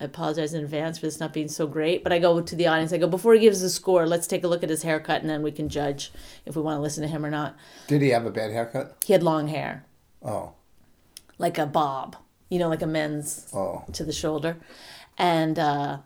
[0.00, 2.02] I apologize in advance for this not being so great.
[2.02, 4.44] But I go to the audience, I go, before he gives the score, let's take
[4.44, 6.10] a look at his haircut and then we can judge
[6.46, 7.54] if we want to listen to him or not.
[7.86, 8.96] Did he have a bad haircut?
[9.04, 9.84] He had long hair,
[10.24, 10.54] Oh,
[11.36, 12.16] like a bob,
[12.48, 13.84] you know, like a men's oh.
[13.92, 14.56] to the shoulder.
[15.18, 15.98] And uh,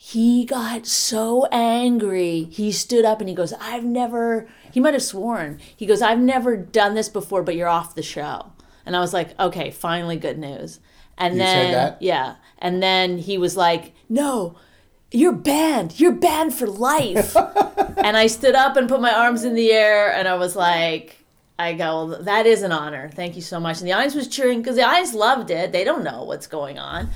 [0.00, 2.44] he got so angry.
[2.44, 5.58] He stood up and he goes, I've never, he might have sworn.
[5.76, 8.52] He goes, I've never done this before, but you're off the show.
[8.86, 10.78] And I was like, okay, finally good news.
[11.18, 12.36] And You then, yeah.
[12.60, 14.56] And then he was like, no,
[15.10, 15.98] you're banned.
[15.98, 17.36] You're banned for life.
[17.96, 21.24] and I stood up and put my arms in the air and I was like,
[21.58, 23.10] I go, well, that is an honor.
[23.12, 23.80] Thank you so much.
[23.80, 25.72] And the audience was cheering because the audience loved it.
[25.72, 27.10] They don't know what's going on.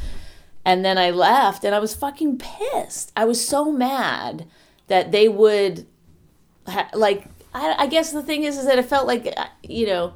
[0.65, 3.11] And then I left and I was fucking pissed.
[3.17, 4.47] I was so mad
[4.87, 5.87] that they would,
[6.67, 9.87] ha- like, I, I guess the thing is, is that it felt like, uh, you
[9.87, 10.15] know,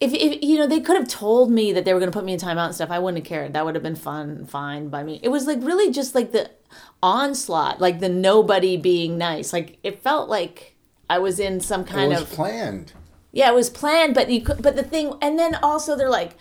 [0.00, 2.24] if, if you know they could have told me that they were going to put
[2.24, 3.52] me in timeout and stuff, I wouldn't have cared.
[3.52, 5.20] That would have been fun, fine by me.
[5.22, 6.50] It was like really just like the
[7.02, 9.52] onslaught, like the nobody being nice.
[9.52, 10.74] Like it felt like
[11.08, 12.92] I was in some It kind was of planned.
[13.30, 16.36] yeah, it was planned, but you could, but the thing, and then also they're like,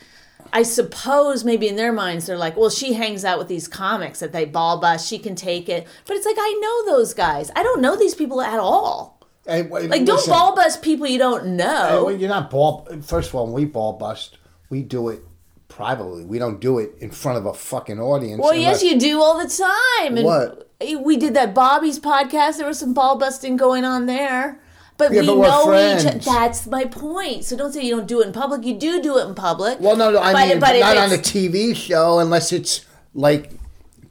[0.54, 4.20] I suppose maybe in their minds they're like, well, she hangs out with these comics
[4.20, 5.88] that they ball bust, she can take it.
[6.06, 7.52] But it's like I know those guys.
[7.56, 9.20] I don't know these people at all.
[9.46, 10.32] Hey, wait, Like, don't listen.
[10.32, 12.04] ball bust people you don't Hey, know.
[12.06, 12.88] well, you're not ball.
[13.02, 14.38] First of all, when we ball bust,
[14.70, 15.24] we do it
[15.68, 16.26] privately.
[16.26, 18.42] We don't do it in front of a fucking audience.
[18.42, 20.18] well, yes, you do all the time.
[20.18, 20.68] And What?
[21.04, 22.58] We did that Bobby's podcast.
[22.58, 24.60] There was some ball busting going on there.
[25.02, 26.26] But Yeah, we but know each.
[26.26, 27.44] That's my point.
[27.44, 28.64] So don't say you don't do it in public.
[28.64, 29.80] You do do it in public.
[29.80, 30.20] Well, no, no.
[30.20, 32.86] I But- mean, but not on a TV show unless it's
[33.16, 33.50] like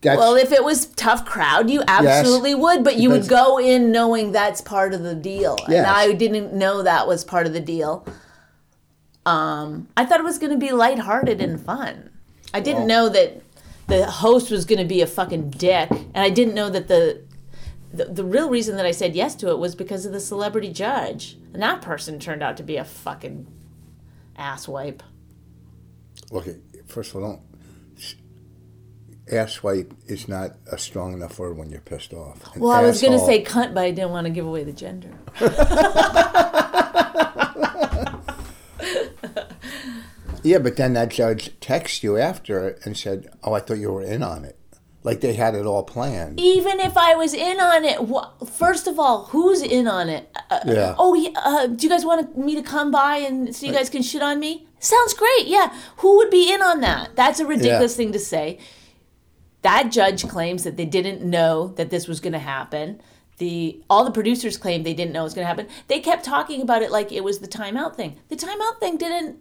[0.00, 0.18] that's.
[0.18, 4.32] Well, if it was tough crowd, you absolutely would, but you would go in knowing
[4.32, 5.58] that's part of the deal.
[5.68, 8.04] And I didn't know that was part of the deal.
[9.24, 12.10] Um, I thought it was going to be lighthearted and fun.
[12.52, 13.42] I didn't know that
[13.86, 17.20] the host was going to be a fucking dick, and I didn't know that the,
[17.92, 20.72] the the real reason that I said yes to it was because of the celebrity
[20.72, 23.46] judge, and that person turned out to be a fucking
[24.38, 25.00] asswipe.
[26.32, 27.42] okay, first of all, don't.
[29.30, 32.52] Asswipe is not a strong enough word when you're pissed off.
[32.54, 34.64] An Well, I was going to say cunt, but I didn't want to give away
[34.64, 35.12] the gender.
[40.42, 44.02] Yeah, but then that judge texted you after and said, "Oh, I thought you were
[44.02, 44.58] in on it."
[45.02, 46.38] Like they had it all planned.
[46.38, 50.30] even if I was in on it, wha- first of all, who's in on it?
[50.50, 50.94] Uh, Yeah.
[50.98, 53.88] Oh, yeah, uh, do you guys want me to come by and so you guys
[53.88, 54.66] can shit on me?
[54.78, 55.46] Sounds great.
[55.46, 55.72] Yeah.
[55.98, 57.16] Who would be in on that?
[57.16, 57.96] That's a ridiculous Yeah.
[57.96, 58.58] thing to say.
[59.62, 63.00] That judge claims that they didn't know that this was going to happen.
[63.38, 65.66] The all the producers claimed they didn't know it was going to happen.
[65.88, 68.18] They kept talking about it like it was the timeout thing.
[68.28, 69.38] The timeout thing didn't.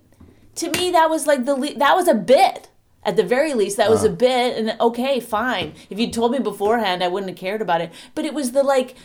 [0.56, 2.70] To me, that was like the that was a bit.
[3.04, 5.74] At the very least, that was a bit, and okay, fine.
[5.90, 7.92] If you'd told me beforehand, I wouldn't have cared about it.
[8.14, 8.96] But it was the like,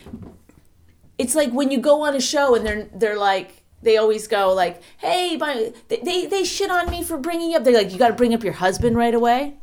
[1.17, 4.53] it's like when you go on a show and they're they're like they always go
[4.53, 7.63] like, hey, my they they, they shit on me for bringing up.
[7.63, 9.55] They're like, you got to bring up your husband right away.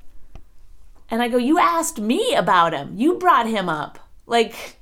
[1.10, 2.94] And I go, you asked me about him.
[2.96, 4.00] You brought him up.
[4.28, 4.78] Like,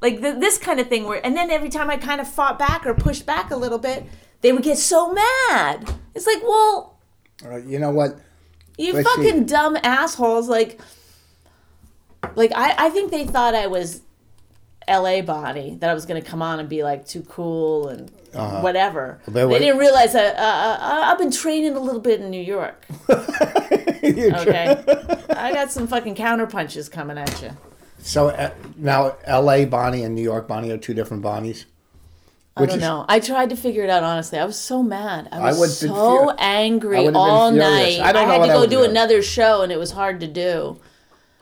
[0.00, 1.04] like the, this kind of thing.
[1.04, 3.78] Where and then every time I kind of fought back or pushed back a little
[3.78, 4.04] bit,
[4.40, 5.94] they would get so mad.
[6.12, 6.98] It's like, well,
[7.44, 8.18] Uh, you know what?
[8.78, 9.02] You see.
[9.02, 10.48] fucking dumb assholes.
[10.48, 10.80] Like,
[12.34, 14.02] like I, I think they thought I was
[14.86, 15.20] L.A.
[15.22, 18.10] Bonnie, that I was gonna come on and be like too cool and
[18.62, 19.20] whatever.
[19.24, 22.30] But they wait- didn't realize that uh, uh, I've been training a little bit in
[22.30, 22.84] New York.
[23.10, 24.84] okay,
[25.30, 27.50] I got some fucking counter punches coming at you.
[27.98, 29.64] So uh, now, L.A.
[29.64, 31.64] Bonnie and New York Bonnie are two different Bonnies.
[32.56, 33.04] I don't is- know.
[33.08, 34.38] I tried to figure it out honestly.
[34.38, 35.28] I was so mad.
[35.32, 38.00] I I was would've so I angry would've all night.
[38.00, 38.84] I know had to go do do.
[38.84, 40.78] another show, and it was hard to do.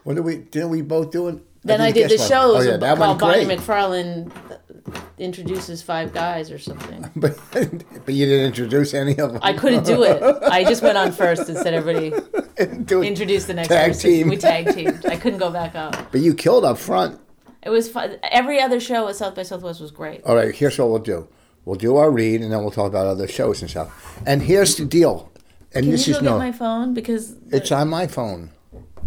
[0.05, 0.38] What did we?
[0.38, 1.38] Didn't we both do it?
[1.64, 2.66] Then I, didn't the guess shows one.
[2.66, 3.44] Oh yeah, that Bonnie.
[3.44, 7.09] McFarlane uh, introduces five guys or something.
[7.16, 9.38] But but you didn't introduce any of them.
[9.42, 10.20] I couldn't do it.
[10.42, 12.12] I just went on first and said everybody
[13.07, 14.11] introduce the next Tag person.
[14.11, 14.29] team.
[14.29, 15.07] We tag teamed.
[15.07, 16.11] I couldn't go back up.
[16.11, 17.20] But you killed up front.
[17.62, 18.16] It was fun.
[18.25, 20.22] Every other show at South by Southwest was great.
[20.25, 21.29] All right, here's what we'll do.
[21.64, 24.20] We'll do our read, and then we'll talk about other shows and stuff.
[24.27, 25.31] And here's the deal.
[25.75, 26.38] And Can this you is go get no.
[26.38, 28.51] my phone because It's on my phone.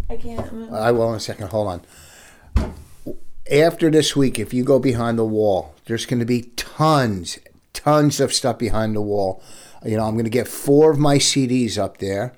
[0.10, 0.52] I can't.
[0.54, 0.74] move.
[0.74, 1.50] I will in a second.
[1.50, 2.74] Hold on.
[3.52, 7.38] After this week, if you go behind the wall, there's going to be tons,
[7.74, 9.44] tons of stuff behind the wall.
[9.86, 12.34] You know, I'm going to get four of my CDs up there.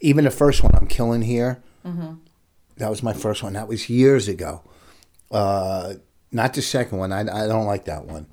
[0.00, 1.60] Even the first one, I'm killing here.
[1.84, 2.14] Mm-hmm.
[2.76, 3.54] That was my first one.
[3.54, 4.62] That was years ago.
[5.32, 5.94] Uh,
[6.30, 7.12] not the second one.
[7.12, 8.26] I, I don't like that one.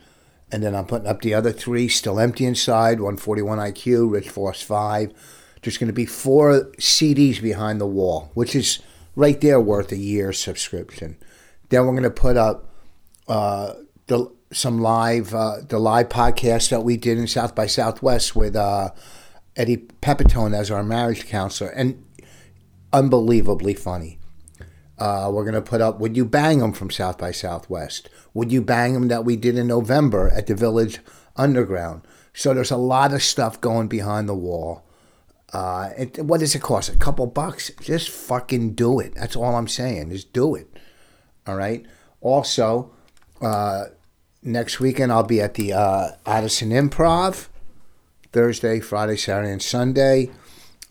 [0.51, 2.99] And then I'm putting up the other three, still empty inside.
[2.99, 5.13] 141 IQ, Rich Force Five.
[5.62, 8.79] There's going to be four CDs behind the wall, which is
[9.15, 11.17] right there worth a year subscription.
[11.69, 12.73] Then we're going to put up
[13.27, 13.73] uh,
[14.07, 18.55] the some live uh, the live podcast that we did in South by Southwest with
[18.55, 18.89] uh,
[19.55, 22.03] Eddie Pepitone as our marriage counselor, and
[22.91, 24.18] unbelievably funny.
[24.99, 28.09] Uh, we're going to put up Would You Bang 'em from South by Southwest?
[28.33, 30.99] Would You Bang 'em that we did in November at the Village
[31.35, 32.01] Underground?
[32.33, 34.83] So there's a lot of stuff going behind the wall.
[35.53, 36.89] Uh, it, what does it cost?
[36.89, 37.71] A couple bucks?
[37.81, 39.15] Just fucking do it.
[39.15, 40.12] That's all I'm saying.
[40.12, 40.67] Just do it.
[41.47, 41.85] All right.
[42.21, 42.91] Also,
[43.41, 43.85] uh,
[44.43, 47.47] next weekend I'll be at the uh, Addison Improv
[48.31, 50.29] Thursday, Friday, Saturday, and Sunday.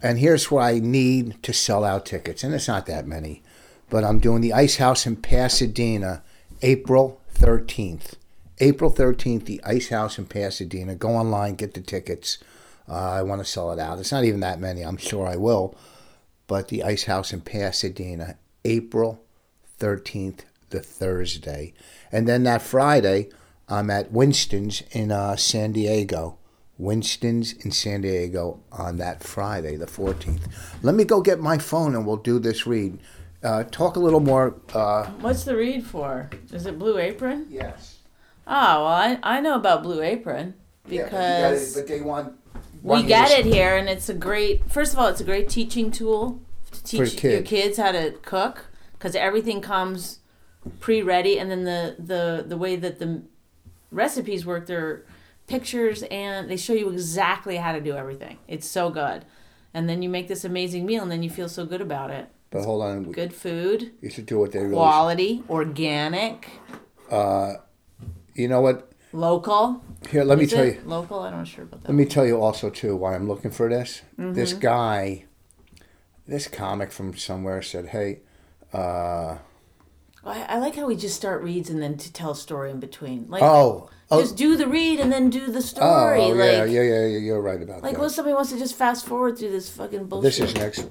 [0.03, 3.43] And here's where I need to sell out tickets, and it's not that many.
[3.91, 6.23] But I'm doing the Ice House in Pasadena,
[6.63, 8.15] April 13th.
[8.61, 10.95] April 13th, the Ice House in Pasadena.
[10.95, 12.39] Go online, get the tickets.
[12.89, 13.99] Uh, I want to sell it out.
[13.99, 14.83] It's not even that many.
[14.83, 15.77] I'm sure I will.
[16.47, 19.23] But the Ice House in Pasadena, April
[19.79, 21.75] 13th, the Thursday.
[22.11, 23.29] And then that Friday,
[23.69, 26.39] I'm at Winston's in uh, San Diego.
[26.79, 30.43] Winston's in San Diego on that Friday, the 14th.
[30.83, 32.99] Let me go get my phone and we'll do this read.
[33.43, 34.57] Uh, talk a little more.
[34.75, 36.29] Uh, What's the read for?
[36.53, 37.47] Is it Blue Apron?
[37.51, 37.97] yes.
[38.51, 40.55] Oh, well, I, I know about Blue Apron
[40.89, 42.33] because but they want.
[42.83, 44.71] we want you get it here, and it's a great.
[44.71, 46.41] First of all, it's a great teaching tool
[46.73, 50.21] to teach your your kids how to cook because everything comes
[50.81, 53.23] pre-ready, and then the the the way that the
[53.91, 55.05] recipes work, they're
[55.47, 58.39] pictures and they show you exactly how to do everything.
[58.49, 59.27] It's so good,
[59.75, 62.29] and then you make this amazing meal, and then you feel so good about it.
[62.51, 64.73] But hold on, Good food, you should do what they really.
[64.75, 66.49] quality, organic,
[67.11, 67.55] Uh,
[68.35, 68.91] You know what?
[69.13, 69.83] local.
[70.11, 70.81] Here, let me tell you.
[70.87, 71.21] local.
[71.21, 71.89] I'm not sure about that.
[71.89, 74.03] Let me tell you also too why I'm looking for this.
[74.17, 74.61] This Mm-hmm.
[74.61, 75.25] guy,
[76.27, 78.21] this comic from somewhere said, "Hey,
[78.73, 79.39] uh,
[80.25, 82.81] I, I like how we just start reads and then to tell a story in
[82.81, 83.27] between.
[83.29, 86.21] Like, oh, oh, just do the read and then do the oh, story.
[86.21, 87.99] oh, like, yeah, yeah, yeah, yeah, you're right about like that.
[88.01, 90.23] what if somebody wants to just fast forward through this fucking bullshit?
[90.25, 90.87] this is next.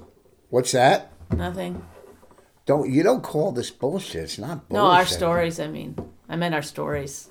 [0.50, 1.12] What's that?
[1.36, 1.84] Nothing.
[2.66, 4.24] Don't you don't call this bullshit?
[4.24, 4.84] It's not bullshit.
[4.84, 5.58] No, our stories.
[5.58, 5.96] I mean,
[6.28, 7.30] I meant our stories.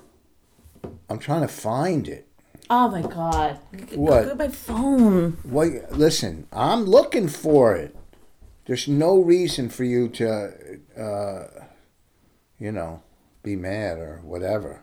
[1.08, 2.26] I'm trying to find it.
[2.70, 3.58] Oh my god!
[3.94, 4.24] What?
[4.24, 5.38] Look at my phone.
[5.44, 7.96] Wait, listen, I'm looking for it.
[8.66, 10.52] There's no reason for you to,
[10.98, 11.64] uh,
[12.58, 13.02] you know,
[13.42, 14.82] be mad or whatever.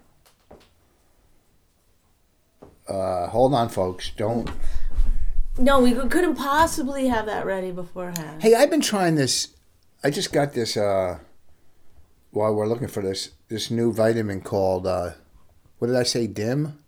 [2.87, 4.09] Uh, hold on, folks.
[4.15, 4.49] Don't.
[5.57, 8.41] No, we couldn't possibly have that ready beforehand.
[8.41, 9.49] Hey, I've been trying this.
[10.03, 10.75] I just got this.
[10.75, 11.19] Uh,
[12.31, 14.85] while we're looking for this, this new vitamin called.
[14.85, 15.11] Uh,
[15.79, 16.27] what did I say?
[16.27, 16.79] Dim.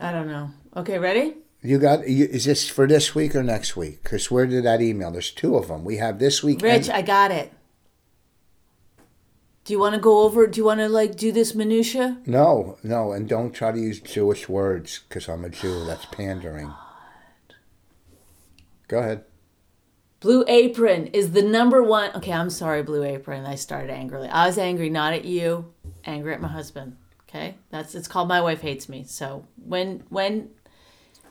[0.00, 0.50] I don't know.
[0.76, 1.34] Okay, ready?
[1.62, 2.08] You got?
[2.08, 4.02] You, is this for this week or next week?
[4.02, 5.10] Because where did that email?
[5.12, 5.84] There's two of them.
[5.84, 6.60] We have this week.
[6.60, 7.52] Rich, and- I got it.
[9.64, 10.46] Do you want to go over?
[10.46, 12.18] Do you want to like do this minutia?
[12.26, 15.84] No, no, and don't try to use Jewish words because I'm a Jew.
[15.84, 16.72] That's pandering.
[18.88, 19.24] Go ahead.
[20.20, 22.10] Blue Apron is the number one.
[22.16, 23.46] Okay, I'm sorry, Blue Apron.
[23.46, 24.28] I started angrily.
[24.28, 25.72] I was angry not at you,
[26.04, 26.96] angry at my husband.
[27.28, 29.04] Okay, that's it's called My Wife Hates Me.
[29.04, 30.50] So when when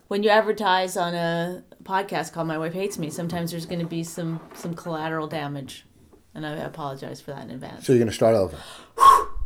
[0.08, 3.88] when you advertise on a podcast called My Wife Hates Me, sometimes there's going to
[3.88, 5.86] be some some collateral damage,
[6.34, 7.86] and I apologize for that in advance.
[7.86, 8.58] So you're going to start over.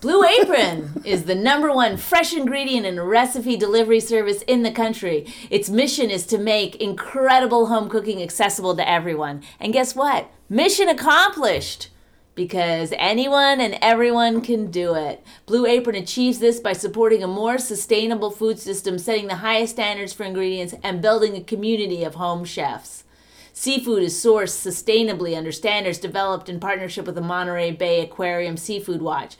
[0.00, 5.26] Blue Apron is the number one fresh ingredient and recipe delivery service in the country.
[5.50, 9.42] Its mission is to make incredible home cooking accessible to everyone.
[9.58, 10.30] And guess what?
[10.48, 11.88] Mission accomplished!
[12.34, 15.22] Because anyone and everyone can do it.
[15.44, 20.14] Blue Apron achieves this by supporting a more sustainable food system, setting the highest standards
[20.14, 23.04] for ingredients, and building a community of home chefs.
[23.52, 29.02] Seafood is sourced sustainably under standards developed in partnership with the Monterey Bay Aquarium Seafood
[29.02, 29.36] Watch.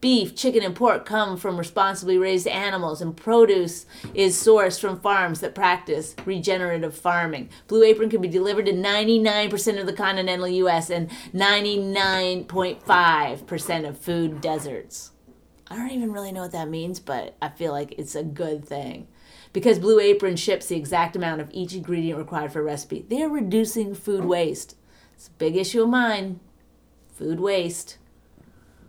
[0.00, 3.84] Beef, chicken, and pork come from responsibly raised animals, and produce
[4.14, 7.48] is sourced from farms that practice regenerative farming.
[7.66, 10.88] Blue Apron can be delivered to 99% of the continental U.S.
[10.88, 15.10] and 99.5% of food deserts.
[15.70, 18.64] I don't even really know what that means, but I feel like it's a good
[18.64, 19.08] thing.
[19.52, 23.22] Because Blue Apron ships the exact amount of each ingredient required for a recipe, they
[23.22, 24.76] are reducing food waste.
[25.14, 26.38] It's a big issue of mine.
[27.12, 27.98] Food waste.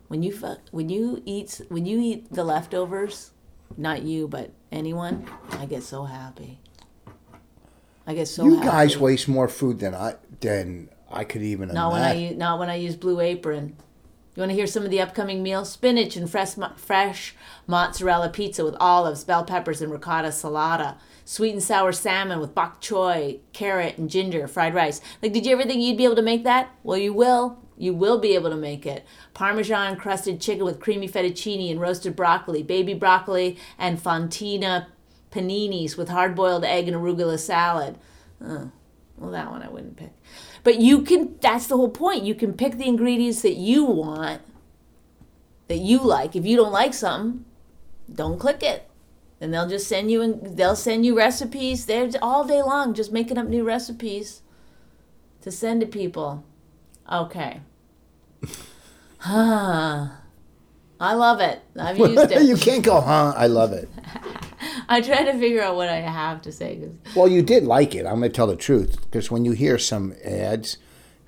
[0.10, 3.32] When you fu- when you eat when you eat the leftovers,
[3.78, 6.60] not you but anyone, I get so happy.
[8.08, 8.68] I get so you happy.
[8.68, 12.58] guys waste more food than I than I could even Not when I use, not
[12.58, 13.76] when I use Blue Apron.
[14.36, 15.72] You want to hear some of the upcoming meals?
[15.72, 17.36] Spinach and fresh fresh
[17.68, 20.96] mozzarella pizza with olives, bell peppers, and ricotta salata.
[21.24, 25.02] Sweet and sour salmon with bok choy, carrot, and ginger, fried rice.
[25.22, 26.72] Like, did you ever think you'd be able to make that?
[26.82, 27.60] Well, you will.
[27.80, 29.06] You will be able to make it.
[29.34, 34.88] Parmesan crusted chicken with creamy fettuccine and roasted broccoli, baby broccoli, and fontina
[35.32, 37.98] paninis with hard boiled egg and arugula salad.
[38.40, 40.12] Well, that one I wouldn't pick.
[40.64, 42.26] But you can, that's the whole point.
[42.26, 44.42] You can pick the ingredients that you want,
[45.70, 46.36] that you like.
[46.36, 47.46] If you don't like something,
[48.14, 48.90] don't click it.
[49.40, 51.86] And they'll just send you, and they'll send you recipes.
[51.86, 54.42] They're all day long just making up new recipes
[55.42, 56.44] to send to people.
[57.10, 57.62] Okay.
[59.20, 60.08] Huh.
[61.00, 61.62] I love it.
[61.80, 62.44] I've used it.
[62.44, 63.34] you can't go, huh?
[63.36, 63.90] I love it.
[64.90, 67.96] I try to figure out what I have to say 'cause Well, you did like
[67.96, 68.06] it.
[68.06, 70.78] I'm going to tell the truth because when you hear some ads,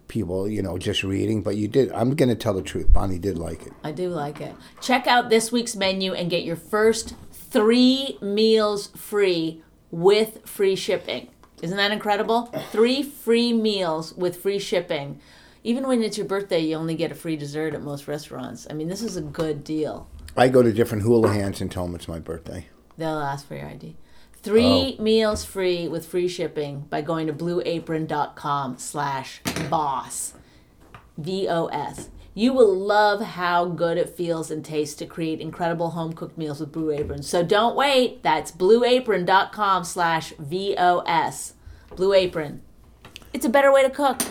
[0.07, 1.91] people, you know, just reading, but you did.
[1.93, 2.91] I'm going to tell the truth.
[2.91, 3.73] Bonnie did like it.
[3.83, 4.53] I do like it.
[4.81, 11.29] Check out this week's menu and get your first three meals free with free shipping.
[11.61, 12.47] Isn't that incredible?
[12.71, 15.19] Three free meals with free shipping.
[15.63, 18.65] Even when it's your birthday, you only get a free dessert at most restaurants.
[18.69, 20.09] I mean, this is a good deal.
[20.35, 22.67] I go to different Houlihan's and tell them it's my birthday.
[22.97, 23.95] They'll ask for your ID.
[24.41, 25.03] Three oh.
[25.03, 30.33] meals free with free shipping by going to blueapron.com slash Vos.
[31.17, 32.09] V-O-S.
[32.33, 36.59] You will love how good it feels and tastes to create incredible home cooked meals
[36.59, 37.21] with Blue Apron.
[37.21, 38.23] So don't wait.
[38.23, 41.53] That's blueapron.com slash V-O-S.
[41.95, 42.61] Blue Apron.
[43.33, 44.21] It's a better way to cook.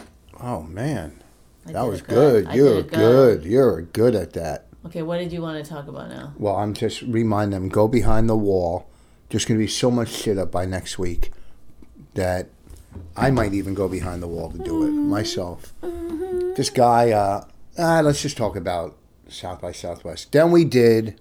[0.43, 1.20] Oh man,
[1.67, 2.49] I that was it good.
[2.53, 3.45] You're it good.
[3.45, 4.67] You're good at that.
[4.87, 6.33] Okay, what did you want to talk about now?
[6.39, 8.89] Well, I'm just remind them go behind the wall.
[9.29, 11.31] There's going to be so much shit up by next week
[12.15, 12.49] that
[13.17, 15.73] I might even go behind the wall to do it myself.
[16.57, 17.11] This guy.
[17.11, 17.45] Uh,
[17.79, 18.97] ah, let's just talk about
[19.29, 20.33] South by Southwest.
[20.33, 21.21] Then we did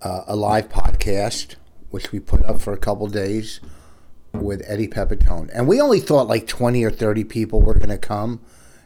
[0.00, 1.56] uh, a live podcast,
[1.90, 3.60] which we put up for a couple days
[4.42, 7.98] with Eddie Pepitone, and we only thought like 20 or 30 people were going to
[7.98, 8.40] come.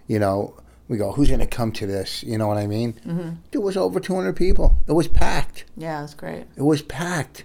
[0.07, 2.23] You know, we go, who's going to come to this?
[2.25, 2.95] You know what I mean?
[2.95, 3.31] Mm-hmm.
[3.53, 4.77] It was over 200 people.
[4.89, 5.65] It was packed.
[5.77, 6.47] Yeah, it was great.
[6.57, 7.45] It was packed.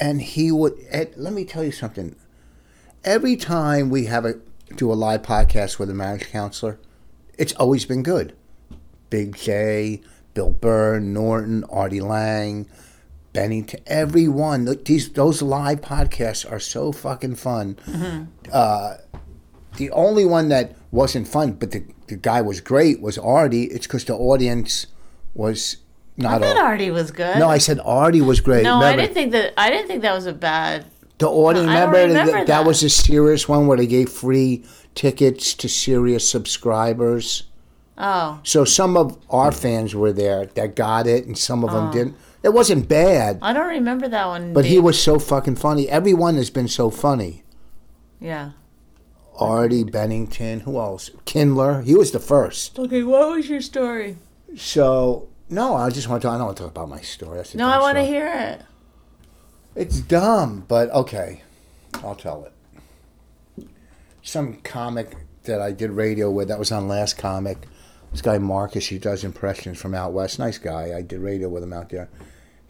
[0.00, 2.16] And he would, Ed, let me tell you something.
[3.04, 4.40] Every time we have a
[4.74, 6.78] do a live podcast with a marriage counselor,
[7.38, 8.34] it's always been good.
[9.10, 10.00] Big Jay,
[10.34, 12.66] Bill Burr, Norton, Artie Lange,
[13.32, 14.64] Bennington, everyone.
[14.66, 17.76] Look, These those live podcasts are so fucking fun.
[18.52, 18.96] Uh,
[19.76, 23.64] the only one that wasn't fun, but the, the guy was great, was Artie.
[23.64, 24.86] It's because the audience
[25.34, 25.78] was
[26.18, 26.62] I not thought all.
[26.64, 27.38] Artie was good.
[27.38, 28.64] No, I said Artie was great.
[28.64, 29.54] No, I didn't think that.
[29.56, 30.84] I didn't think that was a bad.
[31.18, 31.68] The audience.
[31.68, 32.66] I don't Remember, remember that, that.
[32.66, 34.64] was a Sirius one where they gave free
[34.94, 37.44] tickets to Sirius subscribers.
[37.96, 41.88] Oh, So some of our fans were there that got it, and some of them
[41.88, 41.92] Oh.
[41.92, 42.16] didn't.
[42.42, 44.52] It wasn't bad, I don't remember that one.
[44.52, 45.88] but he was so fucking funny.
[45.88, 47.44] Everyone has been so funny.
[48.18, 48.52] Yeah.
[49.38, 51.10] Artie Bennington, who else?
[51.24, 51.82] Kindler.
[51.82, 52.78] He was the first.
[52.78, 54.16] Okay, what was your story?
[54.56, 56.28] So no, I just want to.
[56.28, 57.42] I don't want to talk about my story.
[57.54, 58.62] No, I want to hear it.
[59.74, 61.42] It's dumb, but okay.
[62.02, 62.44] I'll tell
[63.58, 63.68] it.
[64.22, 67.58] Some comic that I did radio with that was on Last Comic.
[68.12, 70.38] This guy Marcus, he does impressions from out west.
[70.38, 70.94] Nice guy.
[70.96, 72.08] I did radio with him out there.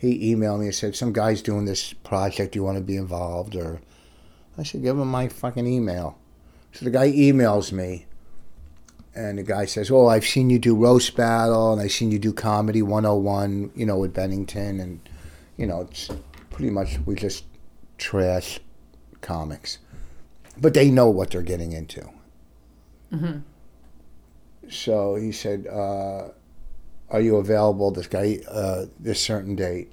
[0.02, 2.52] He emailed me and said, "Some guy's doing this project.
[2.52, 3.80] Do You want to be involved?" Or
[4.58, 6.18] I said, "Give him my fucking email."
[6.72, 8.06] So the guy emails me,
[9.14, 12.18] and the guy says, "Oh, I've seen you do roast battle, and I've seen you
[12.18, 14.98] do comedy 101, you know, with Bennington, and
[15.56, 16.10] you know, it's
[16.50, 17.44] pretty much we just
[17.96, 18.58] trash
[19.20, 19.78] comics,
[20.60, 22.02] but they know what they're getting into."
[24.68, 26.30] So he said, uh,
[27.12, 29.92] "Are you available?" This guy, uh, this certain date.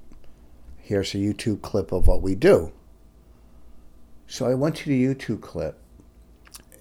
[0.77, 2.71] Here's a YouTube clip of what we do.
[4.25, 5.77] So I went to the YouTube clip.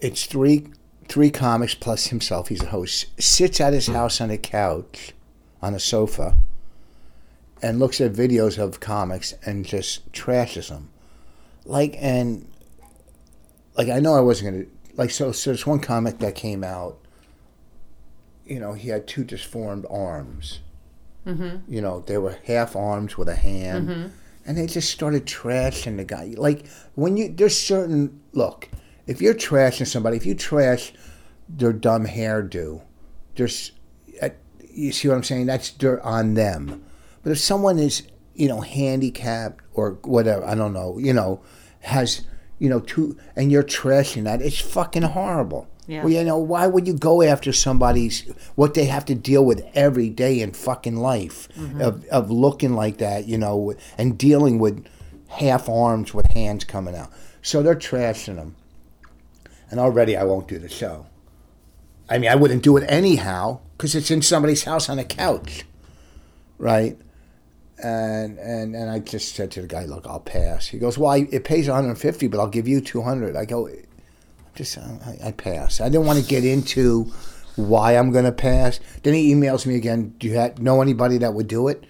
[0.01, 0.69] It's three
[1.09, 2.49] three comics plus himself.
[2.49, 3.07] He's a host.
[3.21, 5.13] Sits at his house on a couch,
[5.61, 6.37] on a sofa,
[7.63, 10.91] and looks at videos of comics and just trashes them.
[11.65, 12.47] Like and
[13.77, 15.33] like I know I wasn't gonna like so.
[15.33, 16.99] So there's one comic that came out.
[18.49, 20.61] You know, he had two disformed arms.
[21.27, 21.73] Mm-hmm.
[21.73, 24.13] You know, they were half arms with a hand,
[24.47, 26.35] and they just started trashing the guy.
[26.37, 28.69] Like when you there's certain look,
[29.07, 30.93] if you're trashing somebody, if you trash
[31.49, 32.83] their dumb hairdo,
[33.37, 33.73] there's,
[34.71, 35.47] you see what I'm saying?
[35.47, 36.85] That's dirt on them.
[37.23, 38.03] But if someone is,
[38.35, 41.41] you know, handicapped or whatever, I don't know, you know,
[41.81, 42.23] has,
[42.59, 45.69] you know, two, and you're trashing that, it's fucking horrible.
[45.89, 46.03] Yeah.
[46.03, 48.21] Well, you know, why would you go after somebody's
[48.57, 51.81] what they have to deal with every day in fucking life mm-hmm.
[51.81, 54.87] of, of looking like that, you know, and dealing with
[55.29, 57.11] half arms with hands coming out.
[57.41, 58.55] So they're trashing them.
[59.71, 61.07] And already I won't do the show.
[62.09, 65.65] I mean, I wouldn't do it anyhow because it's in somebody's house on a couch,
[66.59, 66.99] right?
[67.83, 71.13] And and and I just said to the guy, "Look, I'll pass." He goes, "Well,
[71.13, 73.69] I, it pays 150, but I'll give you 200." I go,
[74.59, 77.13] "Just I, I pass." I didn't want to get into
[77.59, 78.81] why I'm going to pass.
[79.03, 80.15] Then he emails me again.
[80.19, 81.85] Do you ha- know anybody that would do it?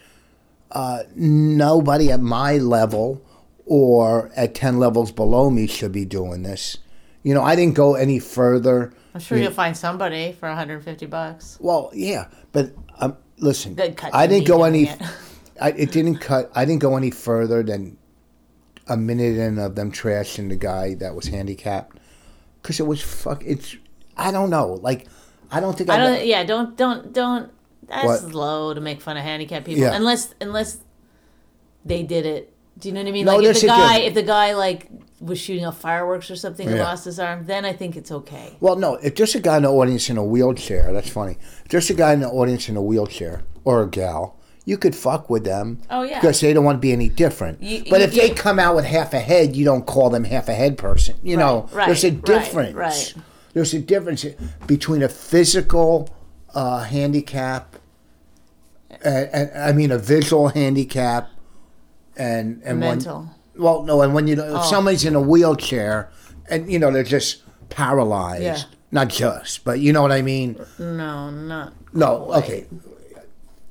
[0.71, 3.23] Uh, nobody at my level
[3.67, 6.79] or at 10 levels below me should be doing this.
[7.23, 8.93] You know, I didn't go any further.
[9.15, 11.59] I'm sure you'll find somebody for 150 bucks.
[11.61, 13.79] Well, yeah, but um, listen,
[14.13, 14.85] I didn't go any.
[14.89, 15.03] it.
[15.61, 16.51] I, it didn't cut.
[16.55, 17.99] I didn't go any further than
[18.87, 21.99] a minute in of them trashing the guy that was handicapped
[22.63, 23.43] because it was fuck.
[23.45, 23.77] It's
[24.17, 24.75] I don't know.
[24.83, 25.07] Like
[25.51, 26.27] I don't think I I've- don't.
[26.27, 27.51] Yeah, don't don't don't.
[27.89, 28.35] That's What?
[28.35, 29.95] low to make fun of handicapped people, Yeah.
[29.97, 30.79] unless unless
[31.85, 32.53] they did it.
[32.79, 33.25] Do you know what I mean?
[33.27, 34.89] No, like if the guy if the guy like
[35.21, 36.85] was shooting off fireworks or something and Yeah.
[36.85, 38.57] lost his arm, then I think it's okay.
[38.61, 38.95] Well, no.
[38.97, 41.39] If there's a guy in the audience in a wheelchair, that's funny.
[41.65, 44.37] If there's a guy in the audience in a wheelchair or a gal,
[44.69, 45.79] you could fuck with them.
[45.91, 46.21] Oh, yeah.
[46.21, 47.63] Because they don't want to be any different.
[47.63, 50.25] You- but you- if they come out with half a head, you don't call them
[50.25, 51.15] half a head person.
[51.23, 52.75] You know, right, there's a difference.
[52.75, 53.15] right.
[53.55, 54.27] There's a difference
[54.67, 56.11] between a physical
[56.55, 57.77] uh, handicap,
[59.03, 61.31] and, and I mean a visual handicap,
[62.17, 63.31] and and Mental.
[63.57, 64.63] well, no, and when you if Oh.
[64.71, 66.11] somebody's in a wheelchair,
[66.51, 68.59] and you know they're just paralyzed, Yeah.
[68.93, 70.59] not just, but you know what I mean.
[70.79, 71.73] No, not.
[71.95, 72.67] No, okay.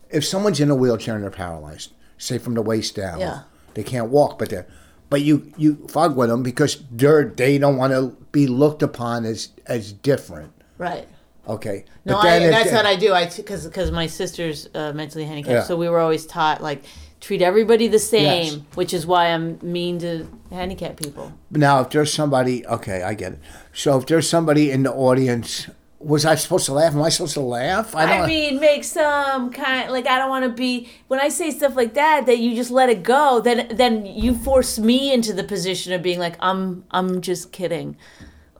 [0.10, 3.42] If someone's in a wheelchair and they're paralyzed, say from the waist down, Yeah.
[3.74, 4.68] they can't walk, but they're,
[5.10, 9.26] but you you fuck with them because they're they don't want to be looked upon
[9.26, 10.52] as as different.
[10.78, 11.08] Right.
[11.48, 11.86] Okay.
[12.04, 13.14] No, I, if that's they- what I do.
[13.14, 15.64] I because because my sister's uh, mentally handicapped, Yeah.
[15.64, 16.84] so we were always taught like
[17.20, 18.60] treat everybody the same, Yes.
[18.76, 21.32] which is why I'm mean to handicapped people.
[21.50, 23.40] Now, if there's somebody, okay, I get it.
[23.74, 25.68] So if there's somebody in the audience,
[26.00, 26.94] was I supposed to laugh?
[26.94, 27.96] Am I supposed to laugh?
[27.96, 28.28] I, don't.
[28.28, 31.96] mean, make some kind like I don't want to be when I say stuff like
[31.96, 33.42] that that you just let it go.
[33.42, 37.98] Then then you force me into the position of being like I'm I'm just kidding,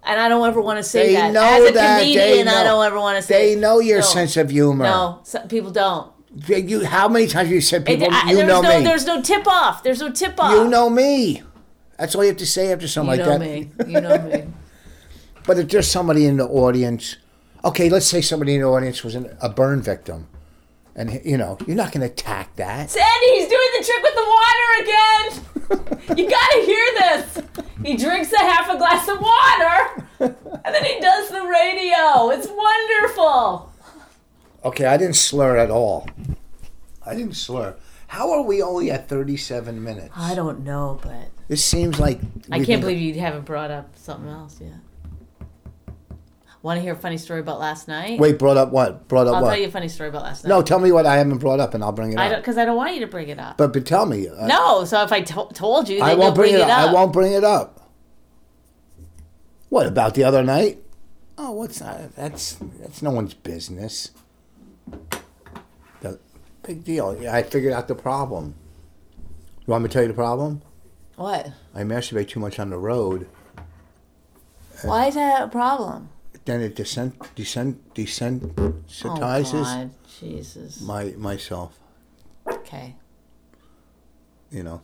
[0.04, 2.00] and I don't ever want to say They that know as a that.
[2.00, 2.48] Comedian.
[2.48, 4.86] I don't ever want to say they know your no, sense of humor.
[4.86, 6.12] No, some people don't.
[6.48, 8.08] You, how many times have you said It- people?
[8.12, 8.84] I- you there's know no me.
[8.84, 9.84] there's no tip off.
[9.84, 10.52] There's no tip off.
[10.52, 11.42] You know me.
[11.98, 13.70] That's all you have to say after something You like know me.
[13.88, 14.44] You know me.
[15.48, 17.16] But if there's somebody in the audience,
[17.68, 20.28] okay, let's say somebody in the audience was an, a burn victim,
[20.96, 22.90] and you know you're not going to attack that.
[22.90, 26.18] Sandy, he's doing the trick with the water again.
[26.18, 27.44] you gotta hear this.
[27.84, 32.30] He drinks a half a glass of water, and then he does the radio.
[32.30, 33.72] It's wonderful.
[34.66, 36.10] Okay, I didn't slur at all.
[37.06, 37.76] I didn't slur.
[38.08, 40.14] How are we only at 37 minutes?
[40.16, 42.20] I don't know, but This seems like
[42.52, 44.72] I can't believe you haven't brought up something else yet.
[46.68, 48.20] Want to hear a funny story about last night?
[48.20, 49.08] Wait, brought up what?
[49.08, 49.52] Brought up I'll what?
[49.52, 50.50] tell you a funny story about last night.
[50.50, 52.42] No, tell me what I haven't brought up, and I'll bring it I up.
[52.42, 53.56] because I don't want you to bring it up.
[53.56, 54.28] But but tell me.
[54.28, 56.68] uh, no, so if I to- told you, then I you'll won't bring, it up.
[56.68, 56.90] up.
[56.90, 57.90] I won't bring it up.
[59.70, 60.80] What about the other night?
[61.38, 62.14] Oh, what's that?
[62.18, 64.12] That's that's no one's business.
[66.02, 66.20] The
[66.64, 67.18] big deal.
[67.18, 68.56] Yeah, I figured out the problem.
[69.66, 70.64] You want me to tell you the problem?
[71.16, 71.50] What?
[71.74, 73.30] I masturbate too much on the road.
[74.84, 76.10] Why is that a problem?
[76.48, 80.80] Then it descent descent Oh desensitizes God, Jesus.
[80.80, 81.78] my myself.
[82.50, 82.96] Okay.
[84.50, 84.82] You know.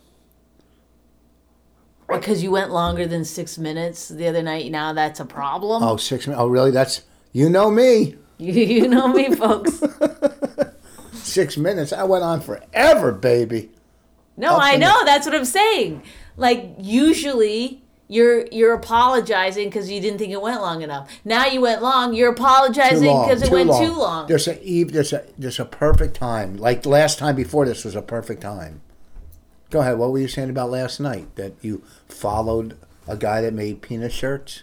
[2.06, 4.70] Because you went longer than six minutes the other night.
[4.70, 5.82] Now that's a problem.
[5.82, 6.42] Oh, six minutes.
[6.42, 6.70] Oh, really?
[6.70, 7.00] That's
[7.32, 8.16] you know me.
[8.36, 8.52] You,
[8.82, 9.82] you know me, folks.
[11.14, 11.94] Six minutes.
[11.94, 13.70] I went on forever, baby.
[14.36, 15.02] No, Up I know.
[15.06, 16.02] That's what I'm saying.
[16.36, 21.10] Like usually you're you're apologizing because you didn't think it went long enough.
[21.24, 22.14] Now you went long.
[22.14, 23.84] You're apologizing because it went long.
[23.86, 24.26] too long.
[24.28, 24.92] There's a eve.
[24.92, 26.56] There's a there's a perfect time.
[26.56, 28.82] Like last time before this was a perfect time.
[29.70, 29.98] Go ahead.
[29.98, 31.34] What were you saying about last night?
[31.36, 32.76] That you followed
[33.08, 34.62] a guy that made penis shirts.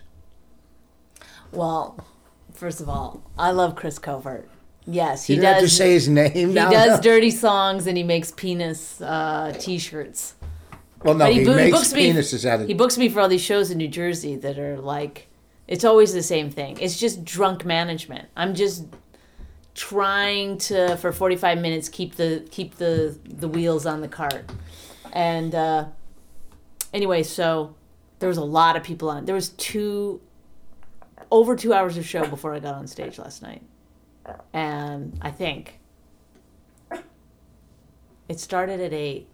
[1.52, 2.06] Well,
[2.54, 4.48] first of all, I love Chris Covert.
[4.88, 5.54] Yes, he You does.
[5.54, 6.32] have to say his name.
[6.34, 6.70] he now.
[6.70, 7.02] does no.
[7.12, 10.36] dirty songs and he makes penis uh, t-shirts.
[11.04, 12.12] Well, no, But he, bo- makes books me.
[12.12, 12.68] penises out of.
[12.68, 15.28] He books me for all these shows in New Jersey that are like
[15.68, 16.78] It's always the same thing.
[16.80, 18.30] It's just drunk management.
[18.36, 18.86] I'm just
[19.74, 24.44] trying to for 45 minutes keep the keep the the wheels on the cart.
[25.14, 25.86] And uh
[26.94, 27.74] anyway, so
[28.20, 29.26] there was a lot of people on.
[29.26, 30.22] There was two
[31.32, 33.64] over 2 hours of show before I got on stage last night.
[34.54, 35.80] And I think
[38.28, 39.28] it started at 8.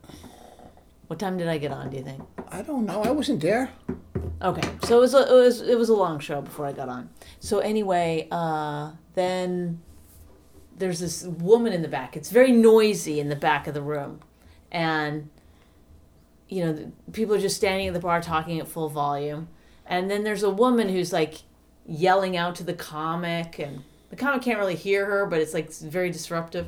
[1.08, 2.22] What time did I get on, do you think?
[2.50, 3.02] I don't know.
[3.04, 3.72] I wasn't there.
[4.42, 6.90] Okay, so it was a, it was it was a long show before I got
[6.90, 7.10] on.
[7.40, 9.82] So anyway, uh, then
[10.78, 12.16] there's this woman in the back.
[12.16, 14.20] It's very noisy in the back of the room,
[14.72, 15.30] and
[16.50, 19.48] you know the- people are just standing at the bar talking at full volume.
[19.88, 21.36] And then there's a woman who's like
[21.86, 25.72] yelling out to the comic, and the comic can't really hear her, but it's like
[25.74, 26.68] very disruptive.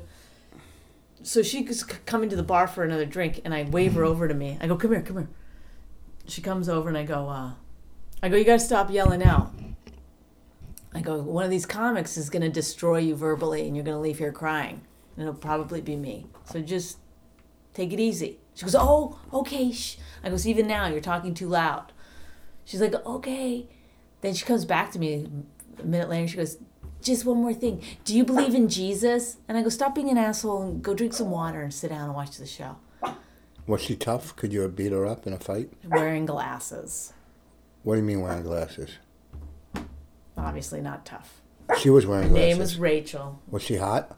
[1.22, 4.28] So she's c- coming to the bar for another drink, and I wave her over
[4.28, 4.58] to me.
[4.62, 5.30] I go, "Come here, come here."
[6.30, 7.52] she comes over and I go, uh,
[8.22, 9.52] I go, you gotta stop yelling out.
[10.94, 14.20] I go, one of these comics is gonna destroy you verbally and you're gonna leave
[14.20, 14.82] here crying.
[15.16, 16.28] And it'll probably be me.
[16.46, 16.98] So just
[17.74, 18.40] take it easy.
[18.56, 19.72] She goes, oh, okay.
[19.72, 19.98] Shh.
[20.24, 21.92] I goes, even now you're talking too loud.
[22.66, 23.68] She's like, okay.
[24.22, 25.28] Then she comes back to me
[25.80, 26.28] a minute later.
[26.28, 26.58] She goes,
[27.02, 27.84] just one more thing.
[28.04, 29.38] Do you believe in Jesus?
[29.48, 32.06] And I go, stop being an asshole and go drink some water and sit down
[32.06, 32.78] and watch the show.
[33.68, 34.36] Was she tough?
[34.36, 35.72] Could you have beat her up in a fight?
[35.86, 37.14] Wearing glasses.
[37.84, 38.90] What do you mean wearing glasses?
[40.38, 41.42] Obviously not tough.
[41.78, 42.44] She was wearing glasses.
[42.44, 43.40] Her name was Rachel.
[43.50, 44.18] Was she hot?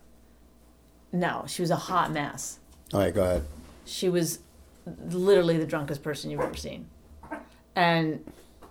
[1.12, 2.60] No, she was a hot mess.
[2.94, 3.46] All right, go ahead.
[3.86, 4.40] She was
[5.10, 6.88] literally the drunkest person you've ever seen.
[7.76, 8.24] And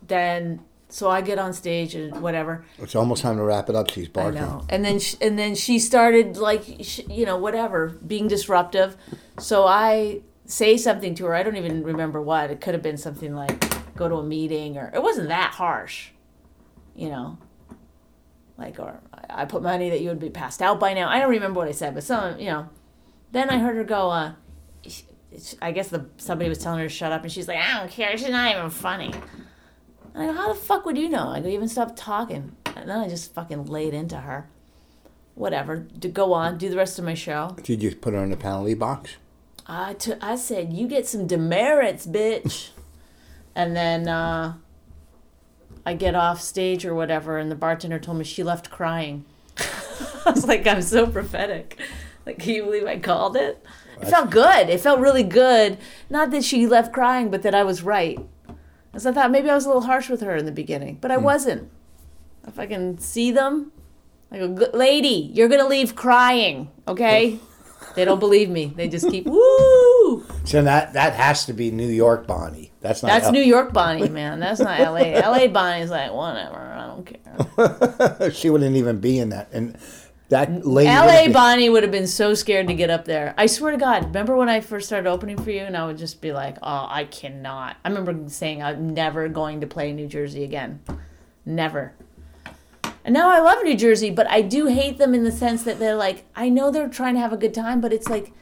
[0.06, 0.60] then,
[0.90, 2.64] so I get on stage and whatever.
[2.78, 3.90] It's almost time to wrap it up.
[3.90, 4.38] She's barking.
[4.38, 4.64] I know.
[4.68, 8.96] And then, sh and then she started like, sh- you know, whatever, being disruptive.
[9.38, 11.34] So I say something to her.
[11.34, 12.50] I don't even remember what.
[12.50, 16.10] It could have been something like, go to a meeting, or it wasn't that harsh,
[16.94, 17.38] you know.
[18.58, 21.08] Like, or I put money that you would be passed out by now.
[21.08, 22.68] I don't remember what I said, but some, you know.
[23.32, 24.32] Then I heard her go, uh,
[25.62, 27.90] I guess the somebody was telling her to shut up, and she's like, I don't
[27.90, 28.16] care.
[28.18, 29.14] She's not even funny.
[30.14, 31.28] And I go, how the fuck would you know?
[31.28, 32.56] I go, even stop talking.
[32.76, 34.48] And then I just fucking laid into her.
[35.34, 35.86] Whatever.
[36.00, 37.56] To go on, do the rest of my show.
[37.62, 39.16] Did you put her in the penalty box?
[39.66, 39.96] I.
[40.20, 42.70] I said, you get some demerits, bitch.
[43.54, 44.54] and then uh,
[45.86, 49.24] I get off stage or whatever, and the bartender told me she left crying.
[50.26, 51.80] I was like, I'm so prophetic.
[52.26, 53.64] Like, can you believe I called it?
[54.00, 54.68] It felt good.
[54.68, 55.78] It felt really good.
[56.08, 58.18] Not that she left crying, but that I was right.
[58.90, 61.10] Because I thought maybe I was a little harsh with her in the beginning, but
[61.10, 61.24] I hmm.
[61.24, 61.70] wasn't.
[62.46, 63.72] If I can see them,
[64.32, 67.38] I go, lady, you're gonna leave crying, okay?
[67.94, 68.66] they don't believe me.
[68.66, 70.24] They just keep woo.
[70.44, 72.72] So that that has to be New York Bonnie.
[72.80, 73.08] That's not.
[73.08, 74.40] That's L- New York Bonnie, man.
[74.40, 75.18] That's not LA.
[75.20, 76.56] LA Bonnie's like whatever.
[76.56, 78.30] I don't care.
[78.32, 79.48] she wouldn't even be in that.
[79.52, 79.76] And
[80.30, 80.88] that lady.
[80.88, 83.34] LA Bonnie would have been so scared to get up there.
[83.36, 84.06] I swear to God.
[84.06, 86.86] Remember when I first started opening for you, and I would just be like, "Oh,
[86.88, 90.80] I cannot." I remember saying, "I'm never going to play New Jersey again,
[91.44, 91.92] never."
[93.04, 95.78] And now I love New Jersey, but I do hate them in the sense that
[95.78, 98.32] they're like, I know they're trying to have a good time, but it's like.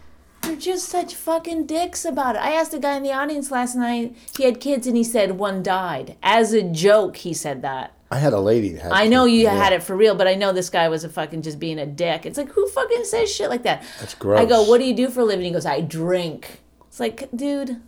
[0.42, 2.40] They're just such fucking dicks about it.
[2.40, 4.16] I asked a guy in the audience last night.
[4.36, 7.18] He had kids, and he said one died as a joke.
[7.18, 7.92] He said that.
[8.10, 8.70] I had a lady.
[8.70, 11.04] That had I know you had it for real, but I know this guy was
[11.04, 12.24] a fucking just being a dick.
[12.24, 13.84] It's like who fucking says shit like that?
[14.00, 14.40] That's gross.
[14.40, 15.44] I go, what do you do for a living?
[15.44, 16.60] He goes, I drink.
[16.86, 17.80] It's like, dude.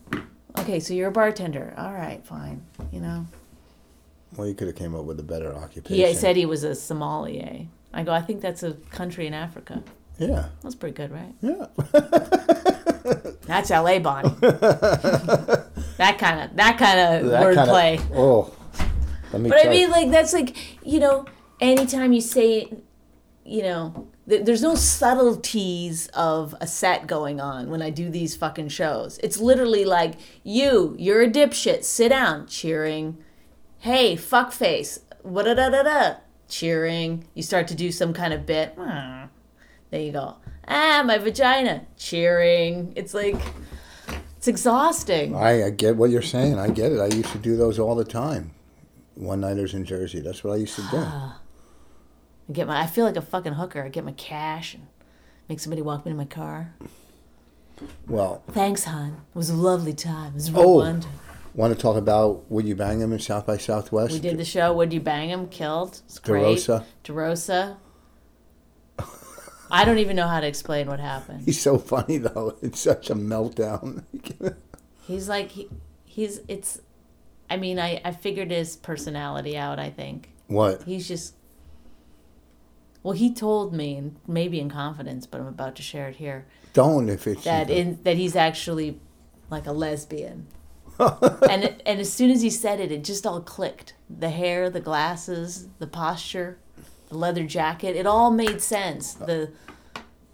[0.59, 1.75] Okay, so you're a bartender.
[1.79, 2.63] All right, fine.
[2.93, 3.27] You know.
[4.37, 6.01] Well, you could have came up with a better occupation.
[6.01, 7.67] Yeah, he said he was a sommelier.
[7.93, 9.83] I go, I think that's a country in Africa.
[10.19, 10.49] Yeah.
[10.63, 11.35] That's pretty good, right?
[11.41, 11.67] Yeah.
[13.47, 13.99] That's L.A.
[13.99, 14.29] Bonnie.
[14.41, 18.01] that kind of that kind of wordplay.
[18.15, 18.55] Oh.
[19.33, 20.57] Let me But I mean, like that's like
[20.87, 21.27] you know,
[21.61, 22.73] anytime you say,
[23.45, 28.37] you know, th- there's no subtleties of a set going on when I do these
[28.37, 29.19] fucking shows.
[29.23, 31.85] It's literally like you, you're a dipshit.
[31.85, 33.19] Sit down, cheering.
[33.79, 35.01] Hey, fuckface.
[35.23, 36.15] What da da da da.
[36.49, 37.25] Cheering.
[37.35, 38.75] You start to do some kind of bit.
[38.77, 39.27] "Hmm."
[39.91, 40.37] There you go.
[40.69, 41.87] Ah, my vagina.
[41.97, 42.93] Cheering.
[42.97, 43.37] It's like
[44.37, 45.35] it's exhausting.
[45.35, 46.59] I, I get what you're saying.
[46.59, 47.01] I get it.
[47.01, 48.53] I used to do those all the time.
[49.21, 50.21] One nighters in Jersey.
[50.21, 50.97] That's what I used to do.
[50.97, 51.33] I
[52.51, 53.83] get my I feel like a fucking hooker.
[53.85, 54.87] I get my cash and
[55.49, 56.75] make somebody walk me to my car.
[58.09, 59.21] Well, Thanks, hon.
[59.35, 60.29] It was a lovely time.
[60.33, 60.79] It was Oh.
[60.79, 61.07] Rwanda.
[61.55, 64.13] want to talk about Would You Bang Him in South by Southwest?
[64.15, 64.73] We did the show.
[64.73, 65.49] Would you bang him?
[65.49, 66.01] Killed.
[66.07, 66.59] It's great.
[66.59, 66.85] DeRosa.
[67.05, 67.77] DeRosa.
[69.71, 71.43] I don't even know how to explain what happened.
[71.45, 72.57] He's so funny though.
[72.63, 74.05] It's such a meltdown.
[75.03, 75.69] He's like he,
[76.05, 76.81] he's it's.
[77.51, 79.79] I mean, I I figured his personality out.
[79.79, 80.85] I think What?
[80.85, 81.35] He's just.
[83.03, 86.47] Well, he told me, and maybe in confidence, but I'm about to share it here,
[86.75, 89.01] Don't if it's that in that he's actually
[89.51, 90.47] like a lesbian.
[90.99, 93.95] and it, and as soon as he said it, it just all clicked.
[94.11, 96.59] The hair, the glasses, the posture,
[97.09, 99.15] the leather jacket, it all made sense.
[99.15, 99.51] The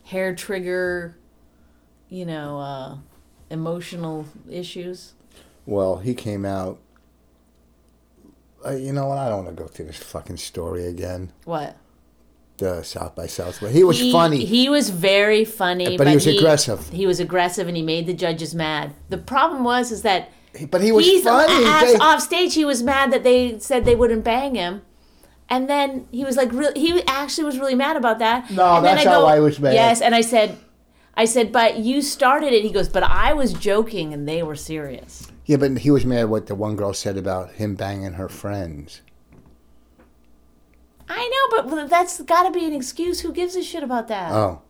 [0.05, 1.17] hair trigger,
[2.09, 2.97] you know, uh,
[3.49, 5.15] emotional issues.
[5.67, 6.79] Well, he came out.
[8.67, 9.19] Uh, you know what?
[9.19, 11.33] I don't want to go through this fucking story again.
[11.45, 11.77] What?
[12.59, 13.75] The South by Southwest.
[13.75, 14.45] He was he, funny.
[14.45, 16.89] He was very funny, But he was aggressive.
[16.89, 18.95] He was aggressive, and he made the judges mad.
[19.11, 20.31] The problem was is that
[20.71, 21.67] but he was he's funny.
[21.67, 22.55] off, They- off stage.
[22.55, 24.83] He was mad that they said they wouldn't bang him,
[25.51, 28.51] and then he was like, real, he actually was really mad about that.
[28.51, 29.75] No, and then that's how I was mad.
[29.75, 30.57] Yes, and I said,
[31.15, 32.63] I said, but you started it.
[32.63, 35.31] He goes, but I was joking, and they were serious.
[35.47, 38.29] Yeah, but he was mad at what the one girl said about him banging her
[38.29, 39.01] friends.
[41.09, 43.21] I know, but that's got to be an excuse.
[43.21, 44.33] Who gives a shit about that?
[44.33, 44.63] Oh.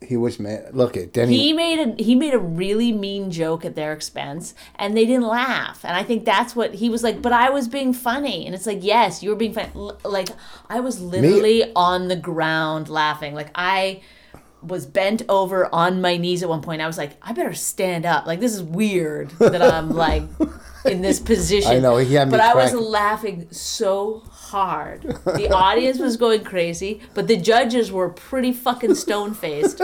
[0.00, 0.68] He was mad.
[0.72, 1.36] Look at Denny.
[1.36, 5.26] he made a he made a really mean joke at their expense and they didn't
[5.26, 8.54] laugh and i think that's what he was like but i was being funny and
[8.54, 9.70] it's like yes you were being funny
[10.04, 10.28] like
[10.68, 14.02] i was literally on the ground laughing like i
[14.66, 18.06] was bent over on my knees at one point i was like i better stand
[18.06, 20.22] up like this is weird that i'm like
[20.84, 25.50] in this position I know, he had me but i was laughing so hard the
[25.50, 29.80] audience was going crazy but the judges were pretty fucking stone faced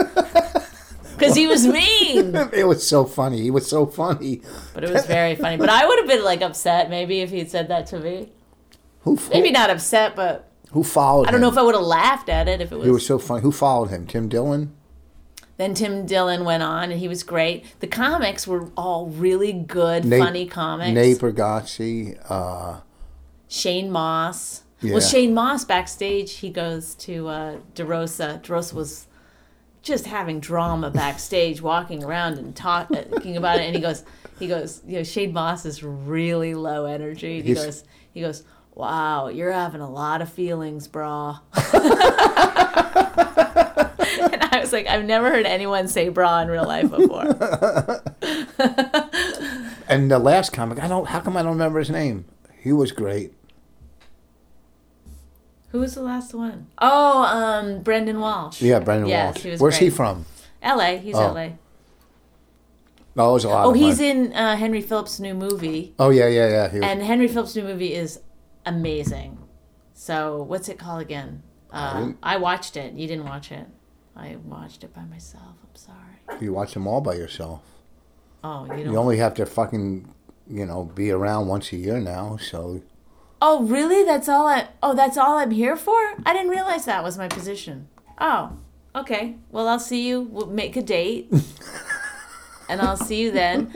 [1.21, 2.35] because he was mean.
[2.53, 3.41] it was so funny.
[3.41, 4.41] He was so funny.
[4.73, 5.57] But it was very funny.
[5.57, 8.29] But I would have been like upset maybe if he'd said that to me.
[9.01, 11.27] Who Maybe not upset, but Who followed?
[11.27, 12.85] I don't know if I would have laughed at it if it was.
[12.85, 13.41] He was so funny.
[13.41, 14.07] Who followed him?
[14.07, 14.73] Tim Dillon.
[15.57, 17.79] Then Tim Dillon went on and he was great.
[17.81, 20.91] The comics were all really good, Nate- funny comics.
[20.93, 22.17] Nate Bargatze.
[22.29, 22.79] Uh,
[23.47, 24.63] Shane Moss.
[24.81, 24.93] Yeah.
[24.93, 28.41] Well, Shane Moss backstage, he goes to uh, DeRosa.
[28.41, 29.07] DeRosa was
[29.83, 33.63] just having drama backstage, walking around and uh, talking about it.
[33.65, 34.03] And he goes,
[34.39, 37.41] he goes, you know, Shane Moss is really low energy.
[37.41, 38.43] He He's- goes, he goes,
[38.81, 41.39] wow, you're having a lot of feelings, brah.
[44.33, 47.21] and I was like, I've never heard anyone say bra in real life before.
[49.87, 51.07] and the last comic, I don't.
[51.07, 52.25] How come I don't remember his name?
[52.59, 53.33] He was great.
[55.69, 56.65] Who was the last one?
[56.79, 58.63] Oh, um, Brendan Walsh.
[58.63, 59.43] Yeah, Brendan yes, Walsh.
[59.43, 60.25] He was Where's he from?
[60.63, 60.97] L.A.
[60.97, 61.19] He's Oh.
[61.19, 61.59] L.A.
[63.15, 63.65] Oh, it was a lot.
[63.67, 64.05] Oh, of he's fun.
[64.07, 66.69] in uh, Henry Phillips' new movie, Oh yeah, yeah, yeah.
[66.69, 68.19] He was, and Henry Phillips' new movie is
[68.65, 69.37] amazing.
[69.93, 71.43] So, what's it called again?
[71.71, 72.93] Uh, didn't- I watched it.
[72.93, 73.67] You didn't watch it.
[74.15, 75.55] I watched it by myself.
[75.63, 76.41] I'm sorry.
[76.41, 77.61] you watch them all by yourself.
[78.43, 78.93] Oh, you don't.
[78.93, 80.13] You only have to fucking,
[80.49, 82.37] you know, be around once a year now.
[82.37, 82.81] So
[83.43, 84.03] Oh, really?
[84.03, 84.67] That's all I.
[84.83, 85.95] Oh, that's all I'm here for.
[86.25, 87.87] I didn't realize that was my position.
[88.19, 88.57] Oh,
[88.95, 89.35] okay.
[89.51, 90.21] Well, I'll see you.
[90.21, 91.31] We'll make a date,
[92.69, 93.73] and I'll see you then.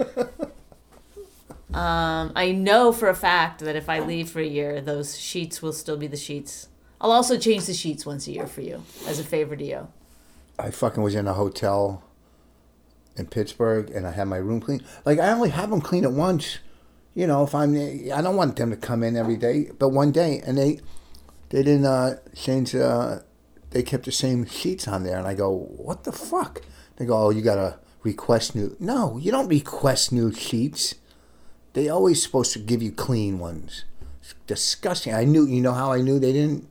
[1.76, 5.62] Um, I know for a fact that if I leave for a year, those sheets
[5.62, 6.70] will still be the sheets.
[7.02, 9.90] I'll also change the sheets once a year for you as a favor to you.
[10.58, 12.02] I fucking was in a hotel
[13.18, 14.86] in Pittsburgh, and I had my room cleaned.
[15.04, 16.60] Like I only have them clean it once.
[17.14, 20.14] You know, if I'm, I don't want them to come in every day, but one
[20.14, 20.80] day, and they,
[21.50, 22.74] they didn't uh, change.
[22.74, 23.20] Uh,
[23.72, 26.62] they kept the same sheets on there, and I go, "What the fuck?"
[26.96, 30.96] They go, "Oh, you gotta request new." No, you don't request new sheets.
[31.76, 33.84] They always supposed to give you clean ones.
[34.22, 35.14] It's disgusting.
[35.14, 35.46] I knew.
[35.46, 36.70] You know how I knew they didn't?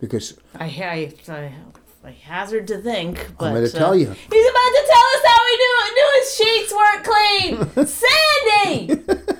[0.00, 1.52] Because I, I, I,
[2.04, 4.06] I hazard to think, but I'm gonna uh, tell you.
[4.06, 7.86] He's about to tell us how he knew, knew his sheets weren't clean.
[7.86, 8.78] Sandy,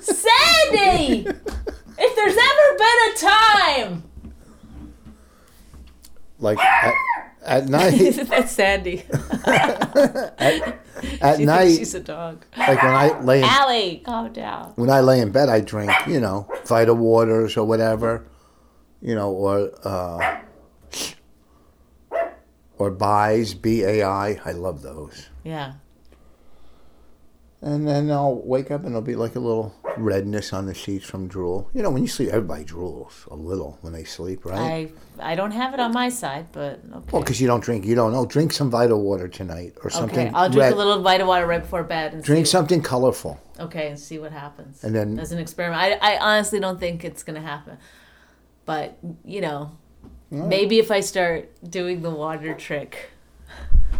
[0.01, 1.27] Sandy,
[1.97, 4.03] if there's ever been a time,
[6.39, 6.93] like at,
[7.45, 9.03] at night, that's Sandy.
[11.21, 12.45] at She night, she's a dog.
[12.57, 14.73] like when I lay in, Allie, calm down.
[14.75, 18.25] when I lay in bed, I drink, you know, Vita waters or whatever,
[19.01, 20.39] you know, or uh,
[22.77, 24.39] or buys B A I.
[24.45, 25.29] I love those.
[25.43, 25.73] Yeah.
[27.61, 31.05] And then I'll wake up and it'll be like a little redness on the sheets
[31.05, 31.69] from drool.
[31.73, 34.91] You know, when you sleep, everybody drools a little when they sleep, right?
[35.19, 37.09] I I don't have it on my side, but okay.
[37.11, 38.25] well, because you don't drink, you don't know.
[38.25, 40.27] Drink some vital water tonight or something.
[40.27, 40.73] okay, I'll drink red.
[40.73, 43.39] a little vital water right before bed and Drink something colorful.
[43.59, 44.83] Okay, and see what happens.
[44.83, 47.77] And then- as an experiment, I I honestly don't think it's gonna happen,
[48.65, 49.71] but you know,
[50.31, 53.09] maybe if I start doing the water trick.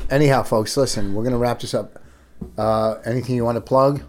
[0.09, 2.01] Anyhow, folks, listen, we're gonna wrap this up.
[2.57, 4.01] Uh, anything you want to plug?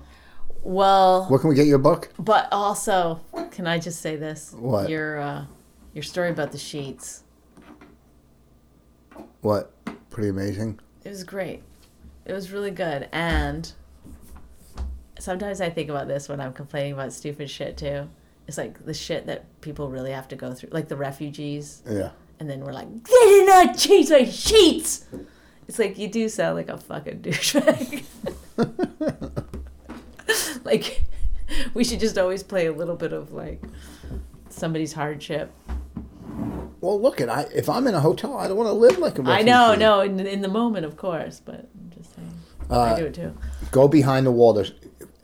[0.63, 2.11] Well, Where can we get your book?
[2.19, 4.55] but also, can I just say this?
[4.59, 4.89] What?
[4.91, 5.45] Your uh,
[5.95, 7.25] your story about the sheets.
[9.41, 9.73] What?
[10.11, 10.79] Pretty amazing.
[11.05, 11.63] It was great.
[12.27, 13.09] It was really good.
[13.13, 13.73] And
[15.19, 18.09] sometimes I think about this when I'm complaining about stupid shit too.
[18.47, 21.83] It's like the shit that people really have to go through, like the refugees.
[21.89, 22.11] Yeah.
[22.39, 25.07] And then we're like, they did not change my sheets.
[25.69, 28.05] It's like you do sound like a fucking douchebag.
[30.65, 31.03] like
[31.75, 33.63] we should just always play a little bit of like
[34.49, 35.53] somebody's hardship.
[36.81, 39.19] Well, look, at I if I'm in a hotel, I don't want to live like
[39.19, 39.41] a refugee.
[39.41, 42.33] I know, no, in, in the moment, of course, but I'm just saying.
[42.71, 43.37] Uh, I do it too.
[43.71, 44.53] Go behind the wall.
[44.53, 44.73] There's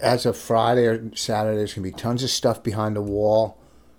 [0.01, 3.59] as of Friday or Saturday, there's gonna be tons of stuff behind the wall.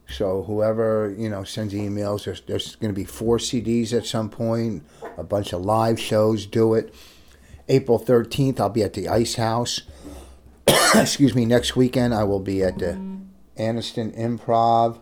[0.09, 4.83] So whoever you know sends emails, there's there's gonna be four CDs at some point.
[5.17, 6.45] A bunch of live shows.
[6.45, 6.93] Do it.
[7.69, 9.81] April 13th, I'll be at the Ice House.
[11.01, 11.45] Excuse me.
[11.45, 12.99] Next weekend, I will be at the
[13.55, 14.99] Addison Improv.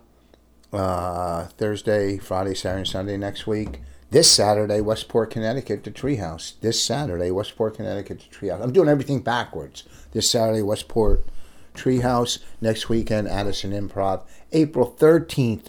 [0.74, 3.80] Uh, Thursday, Friday, Saturday, Sunday next week.
[4.12, 6.60] This Saturday, Westport, Connecticut, the Treehouse.
[6.60, 8.62] This Saturday, Westport, Connecticut, the Treehouse.
[8.62, 9.84] I'm doing everything backwards.
[10.12, 11.26] This Saturday, Westport,
[11.74, 12.40] Treehouse.
[12.60, 14.24] Next weekend, Addison Improv.
[14.52, 15.68] April 13th,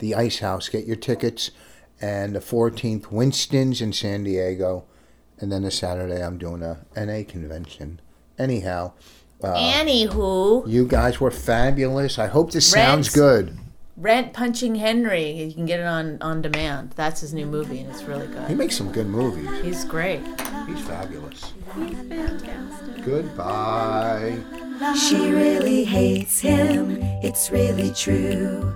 [0.00, 0.68] the Ice House.
[0.68, 1.50] Get your tickets.
[1.98, 4.84] And the 14th, Winston's in San Diego.
[5.38, 8.02] And then the Saturday, I'm doing a NA convention.
[8.38, 8.92] Anyhow,
[9.44, 12.18] Uh, Anywho, you guys were fabulous.
[12.18, 13.14] I hope this sounds Rent.
[13.14, 13.58] good.
[13.96, 15.30] Rent Punching Henry.
[15.32, 16.92] You can get it on on demand.
[16.96, 18.48] That's his new movie, and it's really good.
[18.48, 19.48] He makes some good movies.
[19.62, 20.20] He's great.
[20.66, 21.52] He's fabulous.
[23.04, 24.38] Goodbye.
[24.96, 28.72] She really hates him, it's really true.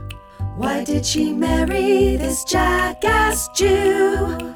[0.56, 4.55] Why did she marry this jackass Jew?